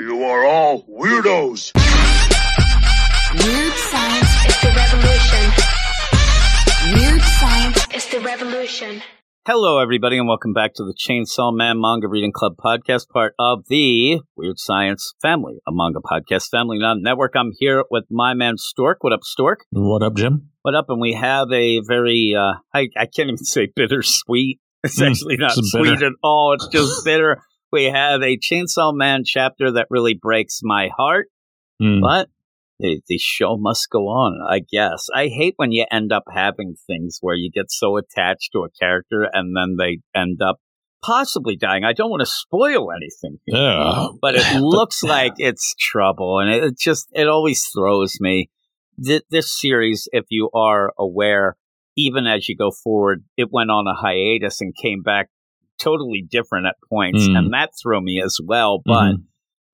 You 0.00 0.24
are 0.24 0.46
all 0.46 0.82
weirdos. 0.86 1.72
Weird 3.44 3.74
science 3.74 4.32
is 4.48 4.60
the 4.62 4.72
revolution. 4.74 5.52
Weird 6.94 7.20
science 7.22 7.86
is 7.94 8.06
the 8.08 8.20
revolution. 8.20 9.02
Hello, 9.46 9.78
everybody, 9.78 10.16
and 10.16 10.26
welcome 10.26 10.54
back 10.54 10.72
to 10.76 10.84
the 10.84 10.94
Chainsaw 10.94 11.54
Man 11.54 11.78
Manga 11.82 12.08
Reading 12.08 12.32
Club 12.32 12.54
podcast, 12.58 13.08
part 13.10 13.34
of 13.38 13.64
the 13.68 14.20
Weird 14.36 14.58
Science 14.58 15.12
family, 15.20 15.58
a 15.68 15.70
manga 15.70 16.00
podcast 16.00 16.48
family 16.48 16.78
on 16.78 17.02
network. 17.02 17.32
I'm 17.36 17.52
here 17.58 17.84
with 17.90 18.04
my 18.10 18.32
man 18.32 18.56
Stork. 18.56 19.04
What 19.04 19.12
up, 19.12 19.22
Stork? 19.22 19.66
What 19.70 20.02
up, 20.02 20.16
Jim? 20.16 20.48
What 20.62 20.74
up? 20.74 20.86
And 20.88 20.98
we 21.00 21.12
have 21.12 21.52
a 21.52 21.80
very, 21.86 22.34
uh, 22.34 22.54
I, 22.72 22.88
I 22.96 23.04
can't 23.04 23.28
even 23.28 23.36
say 23.44 23.68
bittersweet. 23.76 24.60
It's 24.82 24.98
Mm, 24.98 25.10
actually 25.10 25.36
not 25.36 25.58
it's 25.58 25.70
sweet 25.72 25.90
bitter. 25.90 26.06
at 26.06 26.12
all. 26.22 26.54
It's 26.54 26.68
just 26.68 27.04
bitter. 27.04 27.42
We 27.72 27.84
have 27.84 28.22
a 28.22 28.36
Chainsaw 28.38 28.94
Man 28.94 29.22
chapter 29.24 29.72
that 29.72 29.86
really 29.90 30.14
breaks 30.14 30.60
my 30.62 30.88
heart, 30.96 31.28
Mm. 31.80 32.00
but 32.02 32.28
the, 32.78 33.00
the 33.08 33.18
show 33.18 33.56
must 33.58 33.88
go 33.90 34.08
on, 34.08 34.38
I 34.50 34.60
guess. 34.60 35.06
I 35.14 35.28
hate 35.28 35.54
when 35.56 35.72
you 35.72 35.86
end 35.90 36.12
up 36.12 36.24
having 36.32 36.74
things 36.86 37.18
where 37.20 37.34
you 37.34 37.50
get 37.50 37.70
so 37.70 37.96
attached 37.96 38.50
to 38.52 38.60
a 38.64 38.70
character 38.70 39.26
and 39.32 39.54
then 39.56 39.76
they 39.78 39.98
end 40.18 40.40
up 40.42 40.58
possibly 41.02 41.56
dying. 41.56 41.84
I 41.84 41.92
don't 41.94 42.10
want 42.10 42.20
to 42.20 42.26
spoil 42.26 42.88
anything, 42.92 43.38
here, 43.46 43.58
Yeah. 43.58 44.08
but 44.20 44.34
it 44.34 44.46
looks 44.60 45.02
like 45.02 45.34
it's 45.38 45.74
trouble, 45.78 46.38
and 46.40 46.50
it, 46.50 46.64
it 46.64 46.78
just 46.78 47.08
it 47.14 47.28
always 47.28 47.64
throws 47.66 48.16
me. 48.20 48.50
Th- 49.02 49.22
this 49.30 49.58
series, 49.58 50.08
if 50.12 50.24
you 50.28 50.50
are 50.54 50.92
aware, 50.98 51.56
even 51.96 52.26
as 52.26 52.48
you 52.48 52.56
go 52.56 52.70
forward, 52.70 53.24
it 53.38 53.48
went 53.50 53.70
on 53.70 53.86
a 53.86 53.94
hiatus 53.94 54.60
and 54.60 54.74
came 54.76 55.00
back 55.02 55.28
totally 55.82 56.22
different 56.28 56.66
at 56.66 56.76
points, 56.88 57.28
Mm. 57.28 57.38
and 57.38 57.52
that 57.52 57.70
threw 57.80 58.00
me 58.00 58.20
as 58.22 58.38
well. 58.44 58.80
But 58.84 59.12
Mhm. 59.12 59.22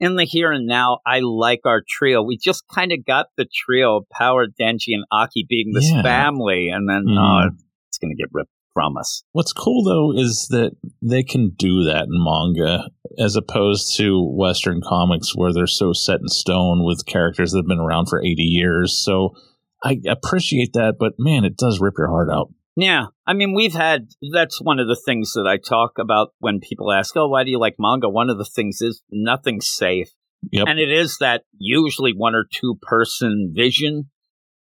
in 0.01 0.17
the 0.17 0.25
here 0.25 0.53
and 0.53 0.67
now, 0.67 0.99
I 1.07 1.21
like 1.21 1.61
our 1.65 1.83
trio. 1.87 2.23
We 2.23 2.37
just 2.37 2.65
kind 2.73 2.93
of 2.93 3.05
got 3.05 3.27
the 3.37 3.47
trio 3.47 3.97
of 3.97 4.09
Power, 4.11 4.47
Denji, 4.47 4.95
and 4.95 5.05
Aki 5.11 5.47
being 5.49 5.73
this 5.73 5.91
Yeah. 5.91 6.03
family, 6.03 6.69
and 6.69 6.89
then 6.89 7.05
Mhm. 7.07 7.19
oh, 7.19 7.57
it's 7.89 7.99
going 7.99 8.15
to 8.15 8.23
get 8.23 8.29
ripped 8.33 8.51
from 8.75 8.97
us. 8.99 9.25
What's 9.33 9.55
cool 9.55 9.83
though 9.85 10.13
is 10.13 10.49
that 10.51 10.73
they 11.01 11.23
can 11.23 11.51
do 11.57 11.85
that 11.85 12.05
in 12.05 12.23
manga 12.23 12.91
as 13.19 13.35
opposed 13.35 13.97
to 13.97 14.21
Western 14.23 14.83
comics 14.83 15.35
where 15.35 15.51
they're 15.51 15.67
so 15.67 15.95
set 15.95 16.21
in 16.21 16.29
stone 16.29 16.85
with 16.85 17.07
characters 17.07 17.53
that 17.53 17.61
have 17.61 17.67
been 17.67 17.79
around 17.79 18.07
for 18.07 18.23
80 18.23 18.43
years. 18.43 19.03
So 19.03 19.35
I 19.83 19.99
appreciate 20.07 20.75
that, 20.75 20.97
but 20.99 21.15
man, 21.19 21.47
it 21.47 21.57
does 21.57 21.81
rip 21.81 21.95
your 21.97 22.09
heart 22.09 22.29
out. 22.31 22.51
Yeah, 22.77 23.07
I 23.27 23.33
mean, 23.33 23.55
we've 23.55 23.73
had 23.73 24.09
that's 24.33 24.61
one 24.61 24.79
of 24.79 24.87
the 24.87 25.01
things 25.07 25.33
that 25.33 25.47
I 25.49 25.57
talk 25.57 25.93
about 25.99 26.29
when 26.41 26.61
people 26.61 26.93
ask, 26.93 27.17
"Oh, 27.17 27.29
why 27.29 27.43
do 27.43 27.51
you 27.51 27.59
like 27.59 27.77
manga?" 27.79 28.09
One 28.09 28.29
of 28.29 28.37
the 28.39 28.45
things 28.45 28.83
is 28.83 29.03
nothing's 29.11 29.67
safe, 29.67 30.11
Yep. 30.53 30.67
and 30.69 30.79
it 30.79 30.91
is 30.91 31.17
that 31.21 31.45
usually 31.59 32.13
one 32.13 32.35
or 32.35 32.45
two 32.53 32.77
person 32.83 33.53
vision, 33.57 34.11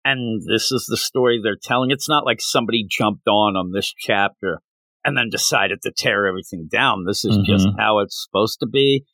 and 0.06 0.40
this 0.46 0.72
is 0.72 0.86
the 0.88 0.96
story 0.96 1.38
they're 1.42 1.58
telling. 1.62 1.90
It's 1.90 2.08
not 2.08 2.24
like 2.24 2.40
somebody 2.40 2.86
jumped 2.88 3.28
on 3.28 3.56
on 3.56 3.72
this 3.72 3.92
chapter 3.96 4.60
and 5.04 5.16
then 5.16 5.28
decided 5.30 5.80
to 5.82 5.92
tear 5.94 6.26
everything 6.26 6.66
down. 6.70 7.04
This 7.06 7.24
is 7.26 7.36
just 7.44 7.66
Mhm. 7.68 7.78
how 7.78 7.98
it's 7.98 8.24
supposed 8.26 8.58
to 8.60 8.66
be. 8.66 9.04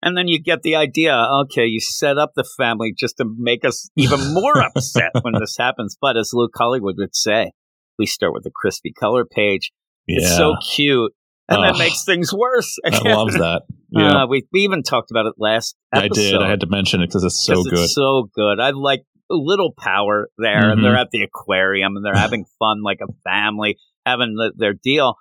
And 0.00 0.16
then 0.16 0.28
you 0.28 0.40
get 0.40 0.62
the 0.62 0.76
idea, 0.76 1.14
okay, 1.42 1.66
you 1.66 1.80
set 1.80 2.18
up 2.18 2.32
the 2.36 2.44
family 2.56 2.92
just 2.96 3.16
to 3.18 3.24
make 3.36 3.64
us 3.64 3.90
even 3.96 4.32
more 4.32 4.58
upset 4.64 5.10
when 5.22 5.34
this 5.40 5.56
happens. 5.58 5.96
But 6.00 6.16
as 6.16 6.30
Luke 6.34 6.52
Hollywood 6.56 6.96
would 6.98 7.14
say, 7.16 7.52
we 7.98 8.06
start 8.06 8.32
with 8.32 8.46
a 8.46 8.50
crispy 8.54 8.92
color 8.92 9.24
page. 9.24 9.72
Yeah. 10.06 10.18
It's 10.18 10.36
so 10.36 10.54
cute. 10.74 11.12
And 11.48 11.62
that 11.62 11.76
makes 11.78 12.04
things 12.04 12.32
worse. 12.32 12.76
I 12.84 12.98
love 13.08 13.32
that. 13.32 13.62
Yeah. 13.96 14.24
Uh, 14.24 14.26
we, 14.26 14.44
we 14.52 14.62
even 14.62 14.82
talked 14.82 15.12
about 15.12 15.26
it 15.26 15.34
last 15.38 15.76
I 15.92 16.08
did. 16.08 16.42
I 16.42 16.50
had 16.50 16.58
to 16.60 16.66
mention 16.66 17.00
it 17.00 17.06
because 17.06 17.22
it's 17.22 17.44
so 17.44 17.62
good. 17.62 17.74
It's 17.74 17.94
so 17.94 18.28
good. 18.34 18.58
I 18.58 18.70
like 18.70 19.04
a 19.30 19.36
little 19.36 19.72
power 19.72 20.30
there, 20.36 20.68
and 20.70 20.80
Mhm. 20.80 20.82
they're 20.82 20.96
at 20.96 21.10
the 21.12 21.22
aquarium, 21.22 21.94
and 21.94 22.04
they're 22.04 22.12
having 22.20 22.44
fun 22.58 22.82
like 22.82 22.98
a 23.00 23.12
family, 23.22 23.78
having 24.04 24.34
the, 24.34 24.52
their 24.56 24.72
deal. 24.74 25.14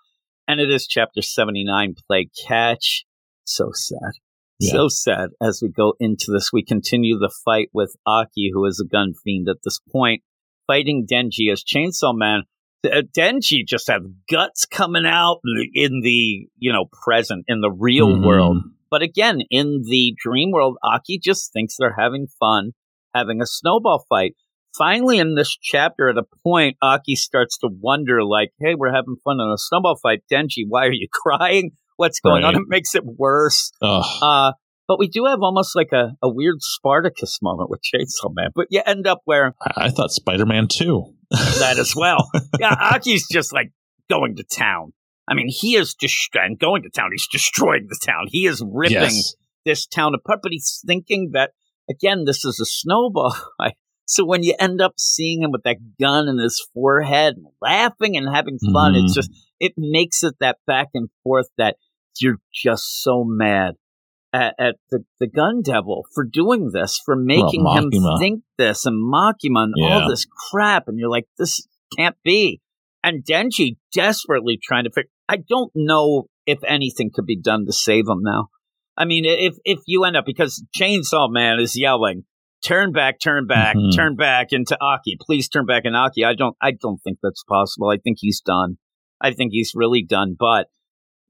And 0.48 0.60
it 0.60 0.72
is 0.72 0.88
chapter 0.88 1.22
79, 1.22 1.94
Play 2.08 2.30
Catch. 2.48 3.06
So 3.44 3.70
sad. 3.74 4.14
Yeah. 4.60 4.72
So 4.72 4.88
sad. 4.88 5.30
As 5.40 5.60
we 5.62 5.70
go 5.70 5.94
into 6.00 6.32
this, 6.32 6.50
we 6.52 6.64
continue 6.64 7.20
the 7.20 7.32
fight 7.46 7.70
with 7.74 7.96
Aki, 8.08 8.50
who 8.56 8.66
is 8.66 8.84
a 8.84 8.88
gun 8.90 9.14
fiend 9.24 9.50
at 9.50 9.58
this 9.64 9.80
point, 9.92 10.24
fighting 10.66 11.06
Denji 11.06 11.52
as 11.52 11.64
Chainsaw 11.64 12.16
Man. 12.18 12.44
Uh, 12.86 13.02
Denji 13.18 13.66
just 13.66 13.88
has 13.88 14.02
guts 14.30 14.66
coming 14.66 15.06
out 15.06 15.40
in 15.74 16.02
the, 16.02 16.48
you 16.58 16.74
know, 16.74 16.86
present, 17.04 17.46
in 17.48 17.62
the 17.62 17.72
real 17.72 18.08
Mhm. 18.10 18.26
world. 18.26 18.58
But 18.92 19.02
again, 19.02 19.42
in 19.50 19.84
the 19.84 20.14
dream 20.22 20.52
world, 20.52 20.78
Aki 20.84 21.20
just 21.24 21.52
thinks 21.54 21.76
they're 21.78 21.96
having 21.98 22.28
fun, 22.40 22.72
having 23.16 23.42
a 23.42 23.46
snowball 23.46 24.06
fight. 24.10 24.36
Finally, 24.78 25.20
in 25.20 25.36
this 25.36 25.56
chapter, 25.62 26.10
at 26.10 26.18
a 26.18 26.24
point, 26.44 26.78
Aki 26.82 27.16
starts 27.16 27.58
to 27.60 27.70
wonder, 27.72 28.24
like, 28.24 28.50
hey, 28.60 28.76
we're 28.76 28.94
having 28.94 29.16
fun 29.24 29.40
in 29.40 29.48
a 29.48 29.58
snowball 29.58 29.98
fight. 30.02 30.24
Denji, 30.32 30.64
why 30.68 30.86
are 30.88 30.92
you 30.92 31.08
crying? 31.14 31.72
What's 31.98 32.20
going 32.20 32.44
on? 32.44 32.56
It 32.56 32.62
makes 32.68 32.96
it 32.96 33.04
worse. 33.06 33.72
Uh, 33.82 34.54
but 34.88 35.00
we 35.00 35.08
do 35.08 35.26
have 35.26 35.40
almost 35.42 35.76
like 35.76 35.92
a, 35.94 36.14
a 36.24 36.28
weird 36.30 36.58
Spartacus 36.60 37.40
moment 37.42 37.70
with 37.70 37.82
Chainsaw 37.82 38.32
Man. 38.34 38.50
But 38.56 38.68
you 38.72 38.82
end 38.86 39.08
up 39.08 39.22
where 39.26 39.54
I 39.62 39.86
I 39.86 39.90
thought 39.90 40.12
Spider 40.12 40.46
Man 40.46 40.68
2. 40.68 41.13
That 41.60 41.76
as 41.80 41.94
well. 41.96 42.30
yeah, 42.60 42.76
Aki's 42.80 43.28
just 43.32 43.54
like 43.54 43.72
going 44.10 44.36
to 44.38 44.44
town. 44.44 44.94
I 45.28 45.34
mean, 45.36 45.48
he 45.50 45.76
is 45.76 45.94
just 45.94 46.30
and 46.36 46.60
going 46.60 46.84
to 46.84 46.90
town. 46.90 47.10
He's 47.14 47.28
destroying 47.32 47.88
the 47.90 48.00
town. 48.06 48.26
He 48.28 48.46
is 48.46 48.62
ripping 48.66 48.98
Yes. 49.02 49.36
this 49.66 49.86
town 49.86 50.14
apart. 50.16 50.40
But 50.44 50.52
he's 50.52 50.82
thinking 50.86 51.32
that 51.34 51.52
again, 51.90 52.26
this 52.26 52.44
is 52.46 52.60
a 52.60 52.66
snowball. 52.66 53.36
so 54.06 54.26
when 54.26 54.44
you 54.44 54.54
end 54.60 54.82
up 54.82 54.94
seeing 55.00 55.42
him 55.42 55.52
with 55.52 55.64
that 55.64 55.78
gun 56.00 56.28
in 56.28 56.38
his 56.40 56.66
forehead, 56.74 57.36
laughing 57.62 58.18
and 58.18 58.28
having 58.34 58.60
fun, 58.74 58.96
it's 58.96 59.14
Mhm. 59.14 59.16
just 59.16 59.32
it 59.60 59.74
makes 59.78 60.24
it 60.24 60.36
that 60.42 60.58
back 60.68 60.90
and 60.94 61.10
forth 61.24 61.48
that 61.58 61.78
you're 62.20 62.40
just 62.54 63.02
so 63.02 63.24
mad. 63.26 63.76
At, 64.34 64.56
at 64.58 64.76
the, 64.90 65.06
the 65.20 65.28
gun 65.28 65.62
devil 65.64 66.06
for 66.16 66.26
doing 66.26 66.72
this, 66.74 67.00
for 67.06 67.16
making 67.16 67.64
him 67.76 67.92
think 68.20 68.42
this 68.58 68.84
and 68.88 68.96
Makima 69.14 69.64
and 69.66 69.74
Yeah. 69.78 70.00
all 70.02 70.10
this 70.10 70.26
crap. 70.50 70.88
And 70.88 70.98
you're 70.98 71.10
like, 71.12 71.28
this 71.38 71.68
can't 71.96 72.16
be. 72.24 72.60
And 73.04 73.24
Denji 73.24 73.78
desperately 73.94 74.58
trying 74.62 74.86
to 74.86 74.90
figure. 74.90 75.12
I 75.30 75.38
don't 75.38 75.72
know 75.76 76.24
if 76.48 76.58
anything 76.68 77.12
could 77.14 77.28
be 77.28 77.40
done 77.40 77.66
to 77.68 77.72
save 77.74 78.06
him 78.08 78.22
now. 78.24 78.48
I 78.98 79.06
mean, 79.06 79.24
if 79.26 79.56
if 79.66 79.80
you 79.86 80.04
end 80.04 80.18
up 80.18 80.26
because 80.26 80.64
Chainsaw 80.76 81.30
Man 81.32 81.60
is 81.60 81.78
yelling, 81.80 82.24
"Turn 82.64 82.92
back, 82.92 83.20
turn 83.20 83.46
back, 83.46 83.76
Mhm. 83.76 83.96
turn 83.96 84.16
back 84.16 84.48
into 84.52 84.76
Aki, 84.82 85.18
please 85.22 85.48
turn 85.50 85.66
back 85.66 85.84
in 85.86 85.94
Aki." 85.96 86.24
I 86.26 86.34
don't, 86.34 86.56
I 86.62 86.72
don't 86.72 87.00
think 87.04 87.20
that's 87.22 87.44
possible. 87.44 87.90
I 87.90 87.98
think 87.98 88.18
he's 88.20 88.42
done. 88.42 88.78
I 89.22 89.32
think 89.34 89.52
he's 89.52 89.74
really 89.76 90.04
done. 90.04 90.36
But 90.40 90.68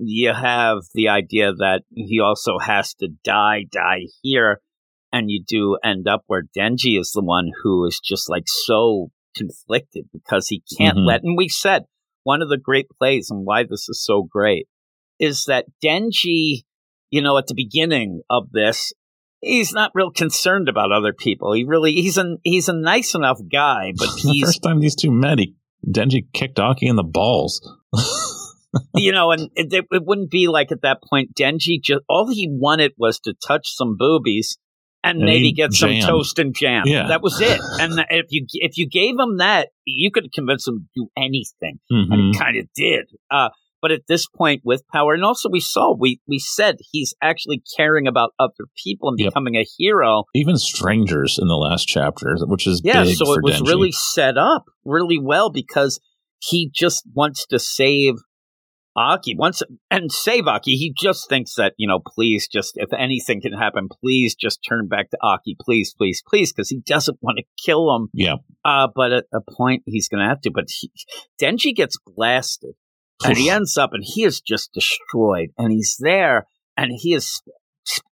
you 0.07 0.33
have 0.33 0.79
the 0.93 1.07
idea 1.09 1.53
that 1.53 1.83
he 1.93 2.19
also 2.19 2.57
has 2.59 2.93
to 2.95 3.09
die, 3.23 3.65
die 3.71 4.07
here, 4.21 4.61
and 5.11 5.29
you 5.29 5.43
do 5.47 5.77
end 5.83 6.07
up 6.07 6.23
where 6.27 6.43
Denji 6.57 6.99
is 6.99 7.11
the 7.13 7.23
one 7.23 7.51
who 7.63 7.85
is 7.85 7.99
just 8.03 8.29
like 8.29 8.45
so 8.45 9.11
conflicted 9.35 10.05
because 10.13 10.47
he 10.47 10.63
can't 10.77 10.97
Mhm. 10.97 11.05
let. 11.07 11.23
And 11.23 11.37
we 11.37 11.47
said 11.49 11.85
one 12.23 12.41
of 12.41 12.49
the 12.49 12.57
great 12.57 12.87
plays 12.97 13.29
and 13.29 13.45
why 13.45 13.63
this 13.63 13.89
is 13.89 14.03
so 14.03 14.23
great 14.23 14.67
is 15.19 15.45
that 15.45 15.65
Denji, 15.83 16.63
you 17.09 17.21
know, 17.21 17.37
at 17.37 17.47
the 17.47 17.53
beginning 17.55 18.21
of 18.29 18.51
this, 18.51 18.93
he's 19.41 19.73
not 19.73 19.91
real 19.93 20.09
concerned 20.11 20.69
about 20.69 20.91
other 20.91 21.13
people. 21.13 21.53
He 21.53 21.63
really 21.63 21.93
he's 21.93 22.17
a 22.17 22.37
he's 22.43 22.69
a 22.69 22.73
nice 22.73 23.13
enough 23.13 23.39
guy, 23.51 23.93
but 23.97 24.07
the 24.23 24.41
first 24.45 24.63
time 24.63 24.79
these 24.79 24.95
two 24.95 25.11
met, 25.11 25.39
he, 25.39 25.55
Denji 25.85 26.25
kicked 26.33 26.59
Aki 26.59 26.87
in 26.87 26.95
the 26.95 27.03
balls. 27.03 27.61
you 28.95 29.11
know, 29.11 29.31
and 29.31 29.49
it, 29.55 29.73
it, 29.73 29.85
it 29.91 30.03
wouldn't 30.05 30.31
be 30.31 30.47
like 30.47 30.71
at 30.71 30.81
that 30.81 30.99
point. 31.09 31.35
Denji 31.35 31.81
just 31.83 32.01
all 32.09 32.29
he 32.31 32.47
wanted 32.49 32.91
was 32.97 33.19
to 33.21 33.33
touch 33.45 33.69
some 33.75 33.95
boobies 33.97 34.57
and, 35.03 35.17
And 35.17 35.25
maybe 35.25 35.51
get 35.51 35.73
some 35.73 35.91
toast 36.01 36.39
and 36.39 36.55
jam. 36.55 36.83
Yeah. 36.85 37.07
that 37.09 37.21
was 37.21 37.39
it. 37.41 37.59
And 37.79 37.99
if 38.09 38.27
you 38.29 38.45
if 38.53 38.77
you 38.77 38.87
gave 38.87 39.15
him 39.19 39.37
that, 39.37 39.69
you 39.85 40.11
could 40.11 40.31
convince 40.33 40.67
him 40.67 40.87
to 40.95 41.01
do 41.01 41.07
anything, 41.17 41.79
and 41.89 42.09
Mhm. 42.11 42.33
he 42.33 42.39
kind 42.39 42.57
of 42.57 42.65
did. 42.75 43.05
Uh, 43.29 43.49
but 43.81 43.91
at 43.91 44.03
this 44.07 44.27
point, 44.33 44.61
with 44.63 44.81
power, 44.93 45.13
and 45.13 45.25
also 45.25 45.49
we 45.49 45.59
saw 45.59 45.93
we 45.93 46.21
we 46.25 46.39
said 46.39 46.77
he's 46.91 47.13
actually 47.21 47.61
caring 47.75 48.07
about 48.07 48.31
other 48.39 48.65
people 48.81 49.09
and 49.09 49.19
Yep. 49.19 49.31
becoming 49.31 49.55
a 49.57 49.65
hero. 49.77 50.23
Even 50.33 50.55
strangers 50.55 51.37
in 51.37 51.49
the 51.49 51.55
last 51.57 51.85
chapter, 51.85 52.37
which 52.47 52.65
is 52.65 52.81
Yeah, 52.81 53.03
so 53.03 53.33
it 53.33 53.43
was 53.43 53.55
Denji. 53.61 53.67
really 53.67 53.91
set 53.91 54.37
up 54.37 54.63
really 54.85 55.19
well 55.19 55.49
because 55.49 55.99
he 56.39 56.69
just 56.73 57.03
wants 57.13 57.45
to 57.47 57.59
save 57.59 58.13
Aki. 58.95 59.35
Wants 59.37 59.63
and 59.89 60.11
save 60.11 60.47
Aki. 60.47 60.75
He 60.75 60.93
just 60.97 61.27
thinks 61.29 61.55
that 61.55 61.73
you 61.77 61.87
know, 61.87 61.99
please, 61.99 62.47
just 62.47 62.73
if 62.75 62.93
anything 62.93 63.41
can 63.41 63.53
happen, 63.53 63.87
please 63.89 64.35
just 64.35 64.59
turn 64.67 64.87
back 64.87 65.09
to 65.11 65.17
Aki, 65.21 65.57
please, 65.61 65.93
please, 65.97 66.21
please, 66.27 66.53
because 66.53 66.69
he 66.69 66.79
doesn't 66.85 67.17
want 67.21 67.39
to 67.39 67.43
kill 67.63 67.95
him. 67.95 68.09
Yeah. 68.13 68.35
Uh, 68.63 68.87
but 68.93 69.11
at 69.11 69.25
a 69.33 69.41
point, 69.41 69.83
he's 69.85 70.07
going 70.07 70.23
to 70.23 70.29
have 70.29 70.41
to. 70.41 70.51
But 70.51 70.65
he, 70.69 70.91
Denji 71.41 71.75
gets 71.75 71.97
blasted, 72.05 72.75
and 73.23 73.37
he 73.37 73.49
ends 73.49 73.77
up, 73.77 73.91
and 73.93 74.03
he 74.05 74.23
is 74.23 74.41
just 74.41 74.71
destroyed, 74.73 75.49
and 75.57 75.71
he's 75.71 75.97
there, 75.99 76.47
and 76.77 76.91
he 76.93 77.13
is 77.13 77.41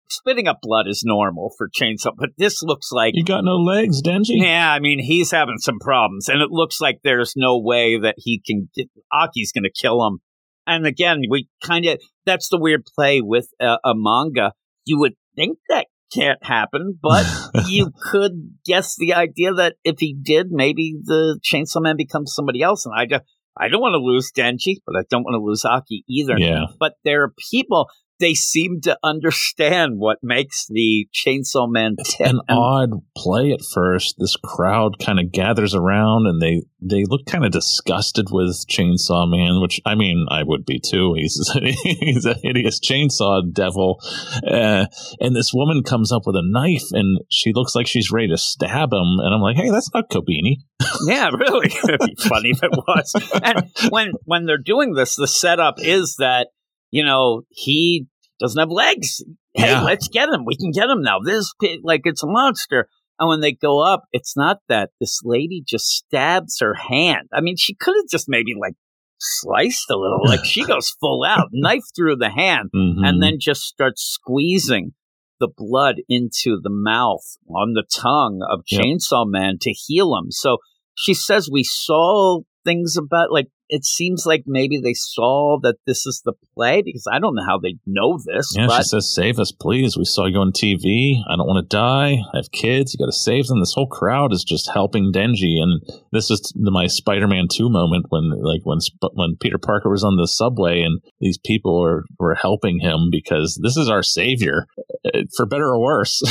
spitting 0.09 0.47
up 0.47 0.59
blood 0.63 0.87
is 0.87 1.03
normal 1.05 1.53
for 1.59 1.69
Chainsaw, 1.69 2.13
but 2.17 2.31
this 2.39 2.63
looks 2.63 2.93
like 2.93 3.13
You 3.17 3.25
got 3.25 3.45
no 3.45 3.57
legs, 3.57 4.03
Denji? 4.03 4.41
yeah, 4.41 4.71
I 4.73 4.79
mean, 4.79 5.01
he's 5.01 5.31
having 5.31 5.59
some 5.59 5.79
problems, 5.79 6.29
and 6.29 6.41
it 6.41 6.51
looks 6.51 6.81
like 6.81 7.01
there's 7.03 7.35
no 7.37 7.59
way 7.59 7.99
that 7.99 8.15
he 8.19 8.41
can 8.45 8.69
get 8.75 8.89
Aki's 9.13 9.53
going 9.53 9.65
to 9.65 9.71
kill 9.71 10.07
him. 10.07 10.21
And 10.67 10.87
again, 10.87 11.23
we 11.31 11.49
kind 11.65 11.87
of 11.87 12.01
that's 12.25 12.49
the 12.49 12.59
weird 12.59 12.85
play 12.95 13.21
with 13.21 13.49
a, 13.61 13.79
a 13.85 13.95
manga. 13.95 14.53
You 14.85 14.99
would 15.01 15.15
think 15.37 15.59
that 15.69 15.87
can't 16.13 16.43
happen, 16.45 16.99
but 17.03 17.27
you 17.69 17.93
could 18.11 18.55
guess 18.65 18.97
the 18.97 19.15
idea 19.15 19.53
that 19.55 19.77
if 19.85 19.97
he 19.99 20.15
did, 20.21 20.49
maybe 20.51 20.97
the 21.03 21.39
Chainsaw 21.45 21.83
Man 21.83 21.97
becomes 21.97 22.35
somebody 22.35 22.63
else. 22.63 22.87
And 22.87 22.95
I 22.97 23.07
just, 23.07 23.25
I 23.57 23.69
don't 23.69 23.81
want 23.81 23.95
to 23.95 23.99
lose 23.99 24.31
Denji, 24.37 24.77
but 24.87 24.97
I 24.97 25.03
don't 25.11 25.23
want 25.23 25.35
to 25.35 25.45
lose 25.45 25.65
Aki 25.65 26.05
either. 26.09 26.35
yeah. 26.39 26.65
But 26.79 26.95
there 27.05 27.23
are 27.23 27.33
people. 27.51 27.87
They 28.19 28.35
seem 28.35 28.81
to 28.83 28.99
understand 29.03 29.99
what 29.99 30.19
makes 30.23 30.67
the 30.69 31.09
Chainsaw 31.13 31.71
Man 31.71 31.97
tick. 32.05 32.27
An 32.27 32.41
odd 32.49 32.91
play 33.17 33.53
at 33.53 33.61
first. 33.63 34.17
This 34.19 34.37
crowd 34.37 34.99
kind 34.99 35.21
of 35.21 35.33
gathers 35.33 35.75
around 35.75 36.27
and 36.27 36.41
they, 36.41 36.63
they 36.81 37.05
look 37.07 37.27
kind 37.27 37.45
of 37.45 37.53
disgusted 37.53 38.29
with 38.31 38.65
Chainsaw 38.69 39.31
Man, 39.31 39.61
which 39.61 39.81
I 39.85 39.95
mean, 39.95 40.27
I 40.31 40.43
would 40.43 40.65
be 40.65 40.81
too. 40.81 41.15
He's, 41.15 41.51
he's 41.83 42.25
a 42.25 42.35
hideous 42.35 42.81
chainsaw 42.81 43.43
devil. 43.53 44.01
Uh, 44.47 44.87
and 45.21 45.37
this 45.37 45.53
woman 45.53 45.83
comes 45.83 46.13
up 46.13 46.23
with 46.27 46.37
a 46.37 46.43
knife 46.43 46.87
and 46.93 47.21
she 47.29 47.53
looks 47.53 47.75
like 47.75 47.87
she's 47.87 48.11
ready 48.11 48.29
to 48.29 48.39
stab 48.39 48.93
him. 48.93 49.19
And 49.19 49.35
I'm 49.35 49.41
like, 49.41 49.57
hey, 49.57 49.71
that's 49.71 49.93
not 49.93 50.11
Kobeni. 50.11 50.57
Yeah, 51.07 51.31
really. 51.31 51.67
It'd 51.67 52.01
be 52.01 52.17
funny 52.17 52.51
if 52.51 52.63
it 52.63 52.71
was. 52.71 53.15
And 53.43 53.71
when 53.91 54.13
when 54.25 54.47
they're 54.47 54.57
doing 54.59 54.95
this, 54.95 55.15
the 55.17 55.27
setup 55.27 55.77
is 55.79 56.17
that 56.19 56.49
you 56.91 57.05
know 57.05 57.43
he 57.51 58.07
doesn't 58.41 58.59
have 58.61 58.71
legs. 58.71 59.23
Hey, 59.55 59.71
Yeah. 59.71 59.83
let's 59.83 60.09
get 60.09 60.29
him. 60.29 60.45
We 60.45 60.57
can 60.57 60.71
get 60.71 60.89
him 60.91 61.03
now. 61.03 61.19
This 61.25 61.53
like 61.83 62.03
it's 62.05 62.23
a 62.23 62.27
monster. 62.27 62.89
And 63.19 63.29
when 63.31 63.41
they 63.41 63.53
go 63.53 63.83
up, 63.83 64.05
it's 64.13 64.37
not 64.37 64.59
that 64.69 64.91
this 65.01 65.21
lady 65.25 65.63
just 65.67 65.87
stabs 65.87 66.59
her 66.61 66.75
hand. 66.75 67.29
I 67.33 67.41
mean, 67.41 67.57
she 67.57 67.75
could 67.75 67.95
have 67.97 68.11
just 68.11 68.27
maybe 68.29 68.53
like 68.61 68.75
sliced 69.19 69.89
a 69.91 69.97
little. 69.97 70.21
Like 70.25 70.45
she 70.45 70.65
goes 70.67 70.91
full 71.01 71.25
out, 71.25 71.49
knife 71.53 71.85
through 71.97 72.17
the 72.17 72.29
hand 72.31 72.71
Mhm. 72.75 73.07
and 73.09 73.23
then 73.23 73.39
just 73.41 73.63
starts 73.63 74.03
squeezing 74.03 74.93
the 75.41 75.49
blood 75.55 75.97
into 76.09 76.59
the 76.63 76.71
mouth 76.71 77.37
on 77.49 77.73
the 77.73 77.85
tongue 77.95 78.41
of 78.51 78.61
Yep. 78.71 78.83
Chainsaw 78.83 79.25
Man 79.27 79.57
to 79.63 79.73
heal 79.73 80.15
him. 80.17 80.31
So 80.31 80.59
she 80.95 81.15
says 81.15 81.49
we 81.51 81.63
saw 81.63 82.41
things 82.67 82.97
about 82.97 83.31
like 83.31 83.49
it 83.69 83.85
seems 83.85 84.25
like 84.27 84.45
maybe 84.47 84.79
they 84.79 84.95
saw 84.95 85.59
that 85.63 85.77
this 85.87 86.07
is 86.07 86.23
the 86.25 86.33
play 86.55 86.83
because 86.85 87.05
I 87.11 87.19
don't 87.19 87.35
know 87.35 87.45
how 87.45 87.59
they 87.59 87.77
know 87.85 88.19
this, 88.25 88.55
Yeah, 88.57 88.67
but 88.69 88.79
she 88.79 88.83
says, 88.85 89.13
"Save 89.13 89.39
us, 89.39 89.51
please. 89.51 89.97
We 89.97 90.05
saw 90.05 90.27
you 90.27 90.39
on 90.39 90.53
TV. 90.53 91.21
I 91.29 91.37
don't 91.37 91.47
want 91.47 91.69
to 91.69 91.77
die. 91.77 92.19
I 92.33 92.37
have 92.37 92.53
kids. 92.53 92.95
You 92.95 93.05
got 93.05 93.11
to 93.11 93.19
save 93.19 93.47
them." 93.47 93.61
This 93.61 93.75
whole 93.75 93.89
crowd 93.89 94.33
is 94.33 94.45
just 94.45 94.71
helping 94.73 95.13
Denji, 95.13 95.61
and 95.61 95.83
this 96.13 96.31
is 96.31 96.53
my 96.57 96.87
Spider-Man 96.87 97.49
Two 97.51 97.69
moment 97.69 98.07
when, 98.11 98.31
like, 98.41 98.61
when 98.65 98.79
when 99.15 99.37
Peter 99.41 99.59
Parker 99.59 99.91
was 99.91 100.05
on 100.05 100.17
the 100.17 100.29
subway, 100.29 100.83
and 100.83 101.01
these 101.21 101.39
people 101.39 101.81
were 101.81 102.05
were 102.19 102.35
helping 102.35 102.81
him 102.81 103.09
because 103.11 103.59
this 103.63 103.77
is 103.77 103.89
our 103.89 104.03
savior, 104.03 104.67
uh, 105.13 105.23
for 105.37 105.47
better 105.47 105.67
or 105.67 105.81
worse. 105.81 106.23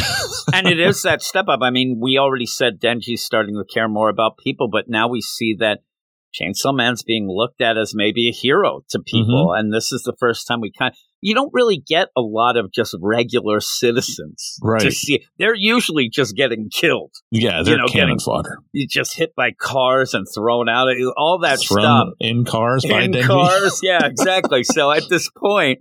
and 0.54 0.68
it 0.68 0.80
is 0.80 1.02
that 1.02 1.22
step 1.22 1.48
up. 1.50 1.60
I 1.62 1.70
mean, 1.70 2.00
we 2.02 2.18
already 2.18 2.46
said 2.46 2.80
Denji's 2.80 3.24
starting 3.24 3.56
to 3.56 3.66
care 3.66 3.90
more 3.90 4.10
about 4.10 4.38
people, 4.38 4.70
but 4.70 4.86
now 4.88 5.10
we 5.10 5.22
see 5.22 5.56
that 5.60 5.80
Chainsaw 6.40 6.76
Man's 6.76 7.04
being 7.04 7.28
looked 7.30 7.62
at 7.62 7.78
as 7.78 7.94
maybe 7.96 8.28
a 8.30 8.32
hero 8.32 8.82
to 8.90 9.00
people. 9.00 9.48
Mm-hmm. 9.50 9.60
And 9.60 9.74
this 9.74 9.92
is 9.92 10.04
the 10.04 10.16
first 10.20 10.48
time 10.48 10.62
we 10.62 10.72
kind 10.78 10.92
of, 10.92 10.98
you 11.22 11.34
don't 11.34 11.52
really 11.54 11.78
get 11.88 12.10
a 12.16 12.22
lot 12.22 12.58
of 12.58 12.72
just 12.72 12.96
regular 13.02 13.60
citizens 13.60 14.58
to 14.62 14.68
Right. 14.68 14.92
see. 14.92 15.26
They're 15.40 15.56
usually 15.56 16.10
just 16.10 16.36
getting 16.36 16.70
killed. 16.70 17.12
yeah, 17.32 17.62
they're 17.64 17.78
know, 17.78 17.86
cannon 17.88 18.08
getting- 18.10 18.20
fodder. 18.20 18.58
You 18.74 18.88
just 18.88 19.16
hit 19.16 19.34
by 19.36 19.52
cars 19.60 20.14
and 20.14 20.28
thrown 20.36 20.68
out, 20.70 20.88
all 21.18 21.40
that 21.40 21.60
Thrown 21.68 21.84
stuff. 21.84 22.08
in 22.20 22.46
cars 22.46 22.86
by 22.88 23.04
in 23.04 23.14
cars. 23.24 23.80
Yeah, 23.82 24.00
exactly. 24.06 24.64
so 24.64 24.92
at 24.92 25.04
this 25.10 25.30
point, 25.38 25.80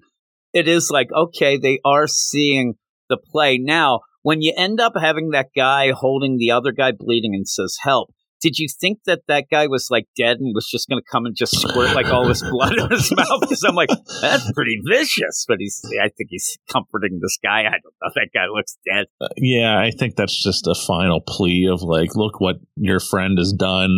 it 0.53 0.69
is 0.69 0.89
like, 0.91 1.09
okay, 1.13 1.57
they 1.59 1.81
are 1.85 2.07
seeing 2.07 2.75
the 3.09 3.17
play. 3.17 3.59
Now, 3.59 4.01
when 4.23 4.41
you 4.41 4.55
end 4.57 4.81
up 4.81 4.93
having 4.99 5.31
that 5.31 5.49
guy 5.55 5.91
holding 5.91 6.39
the 6.39 6.53
other 6.53 6.73
guy 6.73 6.93
bleeding 6.93 7.35
and 7.35 7.47
says, 7.47 7.77
help, 7.83 8.15
did 8.41 8.59
you 8.59 8.69
think 8.69 8.99
that 9.07 9.23
that 9.29 9.47
guy 9.51 9.67
was 9.67 9.89
like 9.91 10.07
dead 10.17 10.39
and 10.39 10.55
was 10.55 10.69
just 10.71 10.89
going 10.89 11.01
to 11.01 11.07
come 11.11 11.25
and 11.27 11.35
just 11.37 11.59
squirt 11.59 11.95
like 11.95 12.07
all 12.07 12.27
this 12.27 12.43
blood 12.43 12.77
in 12.79 12.91
his 12.91 13.11
mouth? 13.17 13.41
Because 13.41 13.63
I'm 13.67 13.75
like, 13.75 13.89
that's 14.21 14.53
pretty 14.53 14.81
vicious. 14.87 15.45
But 15.49 15.59
he's, 15.61 15.81
I 16.03 16.09
think 16.09 16.29
he's 16.31 16.59
comforting 16.71 17.21
this 17.23 17.39
guy. 17.43 17.61
I 17.61 17.71
don't 17.71 17.95
know. 18.03 18.11
That 18.15 18.29
guy 18.35 18.47
looks 18.55 18.77
dead. 18.85 19.07
Uh, 19.21 19.29
yeah, 19.37 19.79
I 19.79 19.91
think 19.91 20.17
that's 20.17 20.43
just 20.43 20.67
a 20.67 20.75
final 20.75 21.21
plea 21.27 21.69
of 21.73 21.83
like, 21.83 22.15
look 22.15 22.41
what 22.41 22.57
your 22.77 23.01
friend 23.01 23.39
has 23.39 23.53
done. 23.53 23.91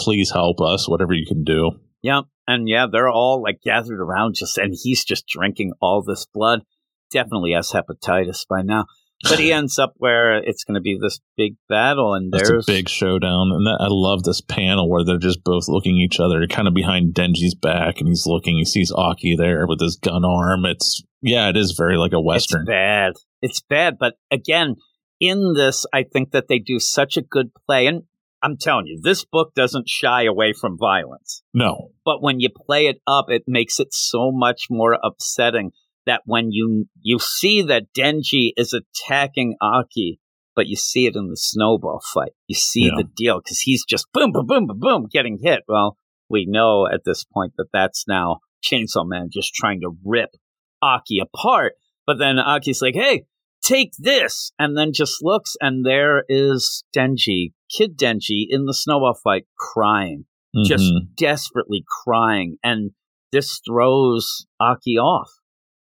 Please 0.00 0.30
help 0.30 0.60
us, 0.60 0.88
whatever 0.88 1.12
you 1.12 1.26
can 1.26 1.44
do. 1.44 1.72
Yeah. 2.02 2.22
And 2.46 2.68
yeah, 2.68 2.86
they're 2.90 3.08
all 3.08 3.42
like 3.42 3.60
gathered 3.62 4.00
around 4.00 4.34
just, 4.34 4.58
and 4.58 4.74
he's 4.82 5.04
just 5.04 5.26
drinking 5.26 5.72
all 5.80 6.02
this 6.02 6.26
blood. 6.32 6.62
Definitely 7.10 7.52
has 7.52 7.70
hepatitis 7.70 8.40
by 8.48 8.62
now. 8.62 8.86
But 9.28 9.38
he 9.38 9.52
ends 9.52 9.78
up 9.78 9.94
where 9.96 10.36
it's 10.36 10.64
going 10.64 10.74
to 10.74 10.80
be 10.80 10.98
this 11.00 11.20
big 11.36 11.56
battle, 11.68 12.14
and 12.14 12.32
It's 12.34 12.48
there's 12.48 12.68
a 12.68 12.72
big 12.72 12.88
showdown, 12.88 13.50
and 13.52 13.66
that, 13.66 13.78
I 13.80 13.86
love 13.88 14.22
this 14.22 14.40
panel 14.40 14.88
where 14.88 15.04
they're 15.04 15.18
just 15.18 15.42
both 15.44 15.64
looking 15.68 15.96
each 15.96 16.20
other, 16.20 16.46
kind 16.46 16.68
of 16.68 16.74
behind 16.74 17.14
Denji's 17.14 17.54
back, 17.54 17.98
and 17.98 18.08
he's 18.08 18.26
looking. 18.26 18.58
He 18.58 18.64
sees 18.64 18.92
Aki 18.94 19.36
there 19.36 19.66
with 19.66 19.80
his 19.80 19.96
gun 19.96 20.24
arm. 20.24 20.64
It's 20.64 21.02
yeah, 21.22 21.48
it 21.48 21.56
is 21.56 21.72
very 21.72 21.96
like 21.96 22.12
a 22.12 22.20
western. 22.20 22.62
It's 22.62 22.68
bad. 22.68 23.12
It's 23.40 23.60
bad. 23.60 23.96
But 23.98 24.14
again, 24.30 24.76
in 25.20 25.54
this, 25.54 25.86
I 25.92 26.02
think 26.02 26.32
that 26.32 26.48
they 26.48 26.58
do 26.58 26.78
such 26.78 27.16
a 27.16 27.22
good 27.22 27.50
play. 27.66 27.86
And 27.86 28.02
I'm 28.42 28.58
telling 28.58 28.86
you, 28.86 29.00
this 29.02 29.24
book 29.24 29.54
doesn't 29.54 29.88
shy 29.88 30.24
away 30.24 30.52
from 30.52 30.76
violence. 30.78 31.42
No, 31.54 31.92
But 32.04 32.22
when 32.22 32.40
you 32.40 32.50
play 32.50 32.86
it 32.88 33.00
up, 33.06 33.26
it 33.28 33.44
makes 33.46 33.80
it 33.80 33.88
so 33.92 34.30
much 34.30 34.66
more 34.68 34.98
upsetting 35.02 35.70
that 36.06 36.22
when 36.26 36.52
you 36.52 36.86
you 37.00 37.18
see 37.18 37.62
that 37.62 37.92
Denji 37.96 38.52
is 38.56 38.72
attacking 38.74 39.56
Aki, 39.60 40.20
but 40.56 40.66
you 40.66 40.76
see 40.76 41.06
it 41.06 41.16
in 41.16 41.28
the 41.28 41.36
snowball 41.36 42.00
fight. 42.12 42.32
You 42.46 42.54
see 42.54 42.84
Yeah. 42.86 42.92
the 42.96 43.04
deal 43.04 43.38
because 43.40 43.60
he's 43.60 43.84
just 43.84 44.06
boom, 44.12 44.32
boom, 44.32 44.46
boom, 44.46 44.66
boom, 44.66 44.78
boom, 44.80 45.06
getting 45.10 45.38
hit. 45.42 45.60
Well, 45.68 45.96
we 46.28 46.46
know 46.46 46.86
at 46.86 47.02
this 47.04 47.24
point 47.24 47.54
that 47.58 47.68
that's 47.72 48.06
now 48.08 48.38
Chainsaw 48.62 49.06
Man 49.06 49.28
just 49.32 49.54
trying 49.54 49.80
to 49.80 49.96
rip 50.04 50.30
Aki 50.82 51.20
apart. 51.20 51.74
But 52.06 52.18
then 52.18 52.38
Aki's 52.38 52.82
like, 52.82 52.94
"Hey, 52.94 53.24
take 53.62 53.92
this," 53.98 54.52
and 54.58 54.76
then 54.76 54.92
just 54.92 55.22
looks, 55.22 55.56
and 55.60 55.84
there 55.86 56.24
is 56.28 56.84
Denji, 56.94 57.52
Kid 57.70 57.96
Denji, 57.96 58.46
in 58.48 58.66
the 58.66 58.74
snowball 58.74 59.14
fight, 59.22 59.46
crying 59.58 60.26
just 60.66 60.84
Mhm. 60.84 61.16
desperately 61.16 61.84
crying, 62.04 62.58
and 62.62 62.92
this 63.32 63.60
throws 63.66 64.46
Aki 64.60 64.96
off. 64.98 65.30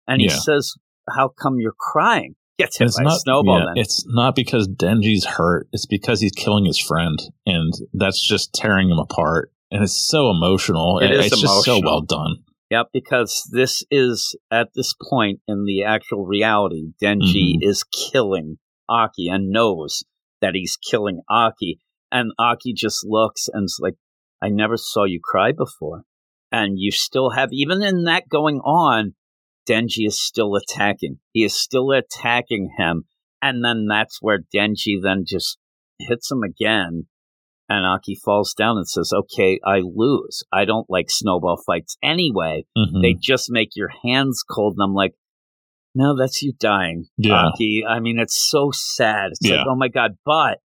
And 0.08 0.22
he 0.22 0.28
Yeah. 0.28 0.34
says, 0.40 0.74
"How 1.10 1.30
come 1.30 1.60
you're 1.60 1.76
crying?" 1.78 2.36
Gets 2.58 2.78
hit 2.78 2.86
it's 2.88 2.98
by 2.98 3.04
not 3.04 3.20
snowball. 3.22 3.60
yeah, 3.60 3.82
it's 3.82 4.04
not 4.08 4.36
because 4.36 4.68
Denji's 4.68 5.26
hurt. 5.26 5.68
It's 5.72 5.86
because 5.86 6.22
he's 6.22 6.32
killing 6.32 6.66
his 6.66 6.80
friend, 6.80 7.20
and 7.46 7.72
that's 7.94 8.20
just 8.26 8.54
tearing 8.54 8.90
him 8.90 8.98
apart. 9.00 9.52
And 9.70 9.84
it's 9.84 9.98
so 9.98 10.32
emotional. 10.32 11.00
It 11.00 11.12
is 11.12 11.28
it's 11.28 11.42
just 11.42 11.66
so 11.66 11.80
well 11.84 12.02
done. 12.02 12.38
Yep, 12.72 12.88
because 12.94 13.48
this 13.52 13.84
is 13.92 14.36
at 14.52 14.70
this 14.76 14.94
point 15.10 15.40
in 15.48 15.66
the 15.66 15.84
actual 15.84 16.26
reality, 16.26 16.92
Denji 17.02 17.56
Mhm. 17.56 17.60
is 17.62 17.84
killing 17.84 18.58
Aki 18.90 19.28
and 19.30 19.50
knows 19.50 20.04
that 20.42 20.56
he's 20.56 20.78
killing 20.78 21.22
Aki. 21.30 21.80
And 22.12 22.32
Aki 22.40 22.74
just 22.74 23.06
looks 23.06 23.48
and's 23.54 23.78
like, 23.80 23.96
I 24.42 24.50
never 24.50 24.78
saw 24.78 25.04
you 25.04 25.20
cry 25.22 25.52
before. 25.52 26.04
And 26.52 26.80
you 26.80 26.92
still 26.92 27.32
have, 27.32 27.50
even 27.52 27.84
in 27.84 28.06
that 28.06 28.30
going 28.30 28.60
on, 28.62 29.16
Denji 29.67 30.07
is 30.07 30.19
still 30.19 30.55
attacking. 30.55 31.19
He 31.33 31.43
is 31.43 31.55
still 31.55 31.91
attacking 31.91 32.75
him. 32.77 33.03
And 33.41 33.63
then 33.63 33.88
that's 33.88 34.17
where 34.21 34.39
Denji 34.55 34.95
then 35.01 35.24
just 35.27 35.57
hits 36.00 36.31
him 36.31 36.41
again. 36.43 37.07
And 37.69 37.86
Aki 37.86 38.15
falls 38.24 38.53
down 38.53 38.77
and 38.77 38.88
says, 38.88 39.12
Okay, 39.13 39.59
I 39.65 39.81
lose. 39.83 40.43
I 40.53 40.63
don't 40.65 40.89
like 40.89 41.09
snowball 41.09 41.62
fights 41.65 41.97
anyway. 42.01 42.65
Mhm. 42.77 43.01
They 43.01 43.13
just 43.13 43.51
make 43.51 43.71
your 43.75 43.89
hands 44.03 44.41
cold. 44.50 44.75
And 44.77 44.83
I'm 44.83 44.93
like, 44.95 45.13
No, 45.93 46.15
that's 46.17 46.41
you 46.41 46.53
dying, 46.59 47.07
Yeah. 47.17 47.47
Aki. 47.47 47.83
I 47.88 48.00
mean, 48.00 48.19
it's 48.19 48.50
so 48.50 48.71
sad. 48.71 49.31
It's 49.31 49.39
Yeah. 49.47 49.57
like, 49.57 49.67
oh 49.69 49.75
my 49.75 49.88
God. 49.89 50.12
But 50.25 50.59